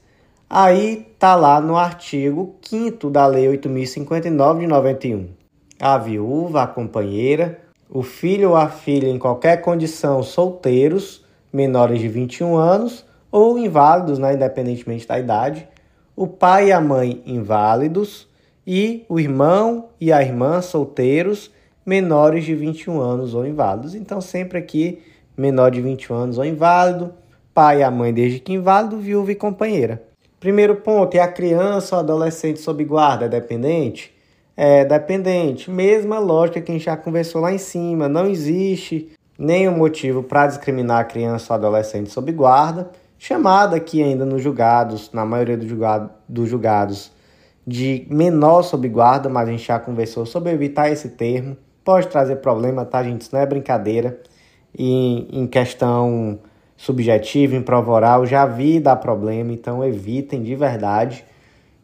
Aí 0.48 1.06
tá 1.18 1.36
lá 1.36 1.60
no 1.60 1.76
artigo 1.76 2.56
5 2.62 3.08
da 3.08 3.26
Lei 3.26 3.48
8059 3.48 4.60
de 4.60 4.66
91 4.66 5.39
a 5.80 5.96
viúva, 5.96 6.62
a 6.62 6.66
companheira, 6.66 7.58
o 7.88 8.02
filho 8.02 8.50
ou 8.50 8.56
a 8.56 8.68
filha 8.68 9.08
em 9.08 9.18
qualquer 9.18 9.62
condição 9.62 10.22
solteiros, 10.22 11.24
menores 11.52 12.00
de 12.00 12.08
21 12.08 12.56
anos, 12.56 13.04
ou 13.32 13.58
inválidos, 13.58 14.18
né, 14.18 14.34
independentemente 14.34 15.08
da 15.08 15.18
idade, 15.18 15.66
o 16.14 16.26
pai 16.26 16.68
e 16.68 16.72
a 16.72 16.80
mãe 16.80 17.22
inválidos 17.24 18.28
e 18.66 19.04
o 19.08 19.18
irmão 19.18 19.88
e 20.00 20.12
a 20.12 20.22
irmã 20.22 20.60
solteiros, 20.60 21.50
menores 21.84 22.44
de 22.44 22.54
21 22.54 23.00
anos 23.00 23.34
ou 23.34 23.46
inválidos. 23.46 23.94
Então, 23.94 24.20
sempre 24.20 24.58
aqui, 24.58 25.00
menor 25.36 25.70
de 25.70 25.80
21 25.80 26.14
anos 26.14 26.38
ou 26.38 26.44
inválido, 26.44 27.14
pai 27.54 27.78
e 27.78 27.82
a 27.82 27.90
mãe 27.90 28.12
desde 28.12 28.38
que 28.38 28.52
inválido, 28.52 28.98
viúva 28.98 29.32
e 29.32 29.34
companheira. 29.34 30.02
Primeiro 30.38 30.76
ponto 30.76 31.16
é 31.16 31.20
a 31.20 31.28
criança 31.28 31.96
ou 31.96 32.00
adolescente 32.00 32.60
sob 32.60 32.84
guarda 32.84 33.28
dependente 33.28 34.12
é, 34.62 34.84
dependente. 34.84 35.70
Mesma 35.70 36.18
lógica 36.18 36.60
que 36.60 36.70
a 36.70 36.74
gente 36.74 36.84
já 36.84 36.94
conversou 36.94 37.40
lá 37.40 37.50
em 37.50 37.56
cima. 37.56 38.10
Não 38.10 38.26
existe 38.26 39.10
nenhum 39.38 39.74
motivo 39.74 40.22
para 40.22 40.48
discriminar 40.48 41.00
a 41.00 41.04
criança 41.04 41.54
ou 41.54 41.56
adolescente 41.56 42.10
sob 42.10 42.30
guarda, 42.30 42.90
chamada 43.18 43.76
aqui 43.76 44.02
ainda 44.02 44.26
nos 44.26 44.42
julgados, 44.42 45.10
na 45.14 45.24
maioria 45.24 45.56
dos 45.56 45.66
julgado, 45.66 46.10
dos 46.28 46.46
julgados, 46.46 47.10
de 47.66 48.06
menor 48.10 48.60
sob 48.62 48.86
guarda, 48.86 49.30
mas 49.30 49.48
a 49.48 49.50
gente 49.50 49.66
já 49.66 49.78
conversou 49.78 50.26
sobre 50.26 50.52
evitar 50.52 50.90
esse 50.90 51.08
termo. 51.08 51.56
Pode 51.82 52.08
trazer 52.08 52.36
problema, 52.36 52.84
tá, 52.84 53.02
gente? 53.02 53.22
Isso 53.22 53.30
não 53.32 53.40
é 53.40 53.46
brincadeira. 53.46 54.20
E 54.78 55.26
em 55.32 55.46
questão 55.46 56.38
subjetiva, 56.76 57.56
em 57.56 57.62
prova 57.62 57.90
oral, 57.92 58.26
já 58.26 58.44
vi 58.44 58.78
dar 58.78 58.96
problema, 58.96 59.54
então 59.54 59.82
evitem 59.82 60.42
de 60.42 60.54
verdade. 60.54 61.24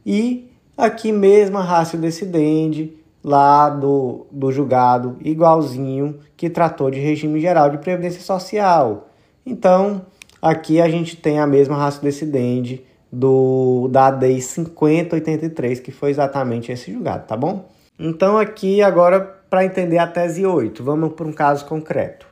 E 0.04 0.45
Aqui 0.76 1.10
mesmo 1.10 1.56
a 1.56 1.62
rácio 1.62 1.98
decidente, 1.98 2.94
lá 3.24 3.70
do, 3.70 4.26
do 4.30 4.52
julgado, 4.52 5.16
igualzinho 5.20 6.20
que 6.36 6.50
tratou 6.50 6.90
de 6.90 7.00
regime 7.00 7.40
geral 7.40 7.70
de 7.70 7.78
previdência 7.78 8.20
social. 8.20 9.08
Então, 9.44 10.04
aqui 10.40 10.80
a 10.80 10.88
gente 10.88 11.16
tem 11.16 11.40
a 11.40 11.46
mesma 11.46 11.76
rácio 11.76 12.02
decidente 12.02 12.84
do 13.10 13.88
da 13.90 14.10
DEI 14.10 14.40
5083, 14.40 15.80
que 15.80 15.90
foi 15.90 16.10
exatamente 16.10 16.70
esse 16.70 16.92
julgado, 16.92 17.26
tá 17.26 17.36
bom? 17.36 17.66
Então, 17.98 18.36
aqui 18.36 18.82
agora 18.82 19.20
para 19.48 19.64
entender 19.64 19.96
a 19.96 20.06
tese 20.06 20.44
8, 20.44 20.84
vamos 20.84 21.14
para 21.14 21.26
um 21.26 21.32
caso 21.32 21.64
concreto. 21.64 22.26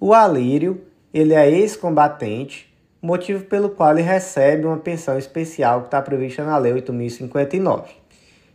O 0.00 0.14
Alírio, 0.14 0.80
ele 1.12 1.34
é 1.34 1.50
ex-combatente 1.50 2.71
motivo 3.02 3.44
pelo 3.44 3.70
qual 3.70 3.90
ele 3.90 4.02
recebe 4.02 4.64
uma 4.64 4.78
pensão 4.78 5.18
especial 5.18 5.80
que 5.80 5.86
está 5.88 6.00
prevista 6.00 6.44
na 6.44 6.56
Lei 6.56 6.72
8.059. 6.72 7.86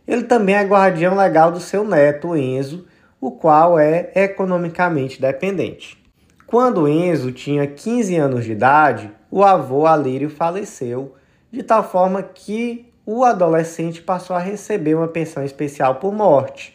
Ele 0.06 0.22
também 0.22 0.54
é 0.54 0.64
guardião 0.64 1.14
legal 1.14 1.52
do 1.52 1.60
seu 1.60 1.84
neto, 1.84 2.34
Enzo, 2.34 2.86
o 3.20 3.30
qual 3.30 3.78
é 3.78 4.10
economicamente 4.14 5.20
dependente. 5.20 6.02
Quando 6.46 6.88
Enzo 6.88 7.30
tinha 7.30 7.66
15 7.66 8.16
anos 8.16 8.44
de 8.46 8.52
idade, 8.52 9.12
o 9.30 9.44
avô 9.44 9.86
Alírio 9.86 10.30
faleceu, 10.30 11.14
de 11.52 11.62
tal 11.62 11.84
forma 11.84 12.22
que 12.22 12.90
o 13.04 13.22
adolescente 13.22 14.00
passou 14.00 14.34
a 14.34 14.40
receber 14.40 14.94
uma 14.94 15.08
pensão 15.08 15.44
especial 15.44 15.96
por 15.96 16.12
morte. 16.12 16.74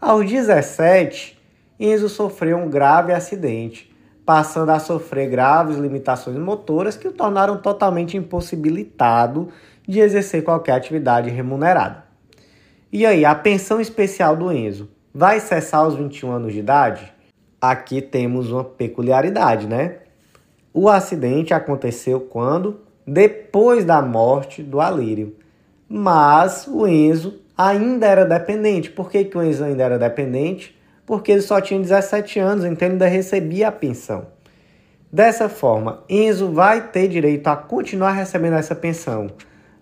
Aos 0.00 0.30
17, 0.30 1.38
Enzo 1.78 2.08
sofreu 2.08 2.56
um 2.56 2.70
grave 2.70 3.12
acidente 3.12 3.93
passando 4.24 4.70
a 4.70 4.78
sofrer 4.78 5.28
graves 5.28 5.76
limitações 5.76 6.36
motoras 6.36 6.96
que 6.96 7.06
o 7.06 7.12
tornaram 7.12 7.58
totalmente 7.58 8.16
impossibilitado 8.16 9.48
de 9.86 10.00
exercer 10.00 10.42
qualquer 10.42 10.72
atividade 10.72 11.30
remunerada. 11.30 12.04
E 12.90 13.04
aí, 13.04 13.24
a 13.24 13.34
pensão 13.34 13.80
especial 13.80 14.36
do 14.36 14.50
Enzo 14.52 14.88
vai 15.12 15.40
cessar 15.40 15.80
aos 15.80 15.94
21 15.94 16.30
anos 16.30 16.52
de 16.52 16.60
idade? 16.60 17.12
Aqui 17.60 18.00
temos 18.00 18.50
uma 18.50 18.64
peculiaridade, 18.64 19.66
né? 19.66 19.98
O 20.72 20.88
acidente 20.88 21.52
aconteceu 21.52 22.20
quando? 22.20 22.80
Depois 23.06 23.84
da 23.84 24.00
morte 24.00 24.62
do 24.62 24.80
Alírio. 24.80 25.36
Mas 25.88 26.66
o 26.66 26.86
Enzo 26.86 27.40
ainda 27.56 28.06
era 28.06 28.24
dependente. 28.24 28.90
Por 28.90 29.10
que, 29.10 29.24
que 29.24 29.36
o 29.36 29.42
Enzo 29.42 29.64
ainda 29.64 29.84
era 29.84 29.98
dependente? 29.98 30.73
Porque 31.06 31.32
ele 31.32 31.40
só 31.40 31.60
tinha 31.60 31.80
17 31.80 32.38
anos, 32.38 32.64
então 32.64 32.86
ele 32.86 32.94
ainda 32.94 33.06
recebia 33.06 33.68
a 33.68 33.72
pensão. 33.72 34.26
Dessa 35.12 35.48
forma, 35.48 36.02
Enzo 36.08 36.52
vai 36.52 36.88
ter 36.88 37.08
direito 37.08 37.46
a 37.46 37.56
continuar 37.56 38.12
recebendo 38.12 38.54
essa 38.54 38.74
pensão, 38.74 39.28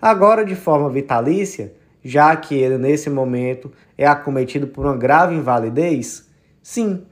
agora 0.01 0.45
de 0.45 0.55
forma 0.55 0.91
vitalícia, 0.91 1.73
já 2.05 2.35
que 2.37 2.55
ele 2.55 2.77
nesse 2.77 3.09
momento 3.09 3.73
é 3.97 4.07
acometido 4.07 4.67
por 4.67 4.85
uma 4.85 4.97
grave 4.97 5.35
invalidez? 5.35 6.29
Sim. 6.63 7.07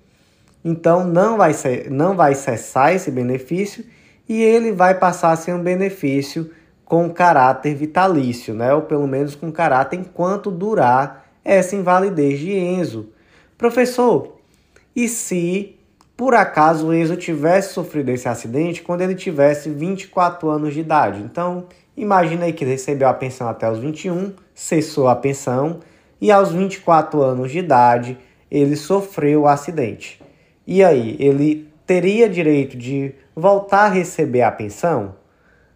Então 0.65 1.05
não 1.05 1.37
vai, 1.37 1.55
ser, 1.55 1.91
não 1.91 2.15
vai 2.15 2.35
cessar 2.35 2.95
esse 2.95 3.11
benefício 3.11 3.85
e 4.29 4.43
ele 4.43 4.73
vai 4.73 4.95
passar 4.95 5.33
a 5.33 5.37
ser 5.37 5.55
um 5.55 5.63
benefício 5.63 6.51
com 6.85 7.09
caráter 7.09 7.75
vitalício, 7.75 8.53
né? 8.53 8.75
ou 8.75 8.83
pelo 8.83 9.07
menos 9.07 9.35
com 9.35 9.51
caráter 9.51 9.99
enquanto 9.99 10.51
durar 10.51 11.25
essa 11.45 11.77
invalidez 11.77 12.39
de 12.39 12.53
Enzo. 12.53 13.09
Professor, 13.61 14.39
e 14.97 15.07
se 15.07 15.77
por 16.17 16.35
acaso 16.35 16.87
o 16.87 16.95
Enzo 16.95 17.15
tivesse 17.15 17.75
sofrido 17.75 18.09
esse 18.09 18.27
acidente 18.27 18.81
quando 18.81 19.03
ele 19.03 19.15
tivesse 19.15 19.69
24 19.69 20.49
anos 20.49 20.73
de 20.73 20.81
idade? 20.81 21.21
Então, 21.21 21.67
imagina 21.95 22.47
aí 22.47 22.55
que 22.55 22.65
recebeu 22.65 23.07
a 23.07 23.13
pensão 23.13 23.47
até 23.47 23.71
os 23.71 23.79
21, 23.79 24.33
cessou 24.55 25.09
a 25.09 25.15
pensão 25.15 25.81
e 26.19 26.33
aos 26.33 26.53
24 26.53 27.21
anos 27.21 27.53
de 27.53 27.59
idade 27.59 28.17
ele 28.51 28.77
sofreu 28.77 29.43
o 29.43 29.47
acidente. 29.47 30.23
E 30.67 30.83
aí, 30.83 31.19
ele 31.21 31.69
teria 31.85 32.31
direito 32.31 32.79
de 32.79 33.15
voltar 33.37 33.85
a 33.85 33.89
receber 33.89 34.41
a 34.41 34.51
pensão? 34.51 35.17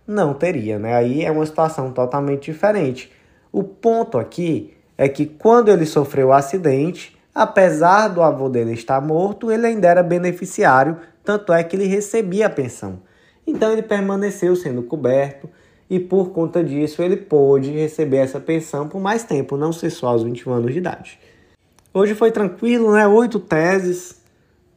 Não 0.07 0.33
teria, 0.33 0.79
né? 0.79 0.95
Aí 0.95 1.23
é 1.23 1.31
uma 1.31 1.45
situação 1.45 1.93
totalmente 1.93 2.51
diferente. 2.51 3.13
O 3.53 3.63
ponto 3.63 4.17
aqui 4.17 4.73
é 4.97 5.07
que 5.07 5.27
quando 5.27 5.71
ele 5.71 5.85
sofreu 5.85 6.29
o 6.29 6.33
acidente, 6.33 7.14
Apesar 7.35 8.09
do 8.09 8.23
avô 8.23 8.49
dele 8.49 8.73
estar 8.73 9.01
morto, 9.01 9.51
ele 9.51 9.67
ainda 9.67 9.89
era 9.89 10.03
beneficiário, 10.03 10.99
tanto 11.25 11.53
é 11.53 11.65
que 11.65 11.75
ele 11.75 11.87
recebia 11.87 12.47
a 12.47 12.51
pensão. 12.51 13.01
Então 13.45 13.73
ele 13.73 13.83
permaneceu 13.83 14.55
sendo 14.55 14.83
coberto 14.85 15.49
e 15.91 15.99
por 15.99 16.31
conta 16.31 16.63
disso 16.63 17.03
ele 17.03 17.17
pôde 17.17 17.71
receber 17.73 18.19
essa 18.19 18.39
pensão 18.39 18.89
por 18.89 19.01
mais 19.01 19.25
tempo, 19.25 19.57
não 19.57 19.73
ser 19.73 19.91
só 19.91 20.09
aos 20.09 20.23
21 20.23 20.53
anos 20.53 20.73
de 20.73 20.79
idade. 20.79 21.19
Hoje 21.93 22.15
foi 22.15 22.31
tranquilo, 22.31 22.93
né? 22.93 23.07
Oito 23.07 23.39
teses, 23.39 24.21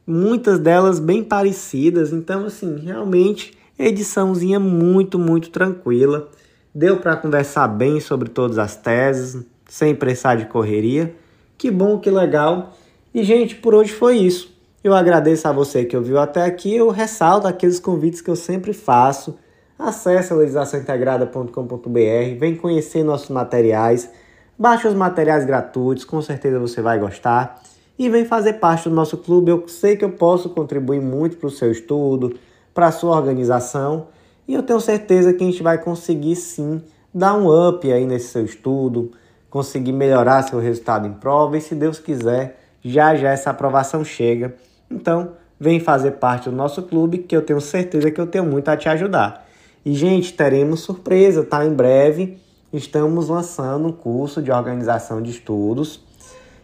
muitas 0.06 0.58
delas 0.58 0.98
bem 0.98 1.22
parecidas. 1.22 2.12
Então, 2.12 2.44
assim, 2.46 2.76
realmente, 2.78 3.56
ediçãozinha 3.78 4.58
muito, 4.58 5.18
muito 5.18 5.50
tranquila. 5.50 6.28
Deu 6.74 6.98
para 6.98 7.16
conversar 7.16 7.68
bem 7.68 8.00
sobre 8.00 8.28
todas 8.28 8.58
as 8.58 8.76
teses, 8.76 9.44
sem 9.68 9.94
pressar 9.94 10.36
de 10.36 10.46
correria. 10.46 11.14
Que 11.58 11.70
bom, 11.72 11.98
que 11.98 12.08
legal. 12.08 12.72
E, 13.12 13.24
gente, 13.24 13.56
por 13.56 13.74
hoje 13.74 13.92
foi 13.92 14.16
isso. 14.16 14.56
Eu 14.82 14.94
agradeço 14.94 15.48
a 15.48 15.52
você 15.52 15.84
que 15.84 15.96
ouviu 15.96 16.20
até 16.20 16.44
aqui. 16.44 16.76
Eu 16.76 16.90
ressalto 16.90 17.48
aqueles 17.48 17.80
convites 17.80 18.20
que 18.20 18.30
eu 18.30 18.36
sempre 18.36 18.72
faço. 18.72 19.36
Acesse 19.76 20.32
legislaçãointegrada.com.br, 20.34 22.38
vem 22.38 22.54
conhecer 22.56 23.04
nossos 23.04 23.28
materiais, 23.28 24.10
baixe 24.58 24.88
os 24.88 24.94
materiais 24.94 25.44
gratuitos, 25.44 26.04
com 26.04 26.20
certeza 26.20 26.58
você 26.58 26.80
vai 26.80 26.98
gostar. 26.98 27.60
E 27.98 28.08
vem 28.08 28.24
fazer 28.24 28.54
parte 28.54 28.88
do 28.88 28.94
nosso 28.94 29.18
clube. 29.18 29.50
Eu 29.50 29.66
sei 29.66 29.96
que 29.96 30.04
eu 30.04 30.10
posso 30.10 30.50
contribuir 30.50 31.00
muito 31.00 31.36
para 31.36 31.48
o 31.48 31.50
seu 31.50 31.72
estudo, 31.72 32.38
para 32.72 32.86
a 32.86 32.92
sua 32.92 33.16
organização. 33.16 34.06
E 34.46 34.54
eu 34.54 34.62
tenho 34.62 34.80
certeza 34.80 35.32
que 35.32 35.42
a 35.42 35.46
gente 35.46 35.62
vai 35.62 35.78
conseguir 35.78 36.36
sim 36.36 36.80
dar 37.12 37.34
um 37.34 37.68
up 37.68 37.92
aí 37.92 38.06
nesse 38.06 38.28
seu 38.28 38.44
estudo, 38.44 39.10
conseguir 39.50 39.92
melhorar 39.92 40.42
seu 40.42 40.58
resultado 40.58 41.06
em 41.06 41.12
prova 41.12 41.56
e 41.56 41.60
se 41.60 41.74
Deus 41.74 41.98
quiser, 41.98 42.60
já 42.84 43.14
já 43.14 43.30
essa 43.30 43.50
aprovação 43.50 44.04
chega. 44.04 44.54
Então, 44.90 45.32
vem 45.58 45.80
fazer 45.80 46.12
parte 46.12 46.48
do 46.48 46.56
nosso 46.56 46.82
clube 46.82 47.18
que 47.18 47.36
eu 47.36 47.42
tenho 47.42 47.60
certeza 47.60 48.10
que 48.10 48.20
eu 48.20 48.26
tenho 48.26 48.44
muito 48.44 48.68
a 48.68 48.76
te 48.76 48.88
ajudar. 48.88 49.46
E, 49.84 49.94
gente, 49.94 50.32
teremos 50.32 50.80
surpresa, 50.80 51.44
tá? 51.44 51.64
Em 51.64 51.72
breve 51.72 52.38
estamos 52.72 53.28
lançando 53.28 53.88
um 53.88 53.92
curso 53.92 54.42
de 54.42 54.52
organização 54.52 55.22
de 55.22 55.30
estudos. 55.30 56.04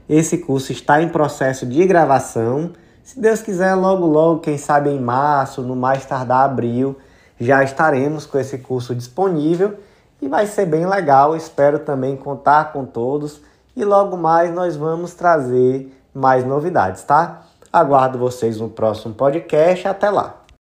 Esse 0.09 0.39
curso 0.39 0.71
está 0.71 1.01
em 1.03 1.09
processo 1.09 1.65
de 1.65 1.87
gravação. 1.87 2.73
Se 3.03 3.19
Deus 3.19 3.41
quiser, 3.41 3.75
logo, 3.75 4.07
logo, 4.07 4.41
quem 4.41 4.59
sabe 4.59 4.91
em 4.91 5.01
março, 5.01 5.63
no 5.63 5.75
mais 5.75 6.05
tardar 6.05 6.45
abril, 6.45 6.97
já 7.41 7.65
estaremos 7.65 8.27
com 8.27 8.39
esse 8.39 8.59
curso 8.59 8.95
disponível 8.95 9.79
e 10.25 10.29
vai 10.29 10.47
ser 10.47 10.65
bem 10.65 10.87
legal. 10.87 11.37
Espero 11.37 11.79
também 11.79 12.17
contar 12.17 12.73
com 12.73 12.87
todos 12.87 13.43
e 13.77 13.85
logo 13.85 14.17
mais 14.17 14.53
nós 14.53 14.75
vamos 14.75 15.13
trazer 15.13 15.95
mais 16.15 16.45
novidades, 16.45 17.03
tá? 17.03 17.43
Aguardo 17.71 18.19
vocês 18.19 18.59
no 18.59 18.71
próximo 18.71 19.13
podcast. 19.15 19.87
Até 19.87 20.09
lá! 20.09 20.44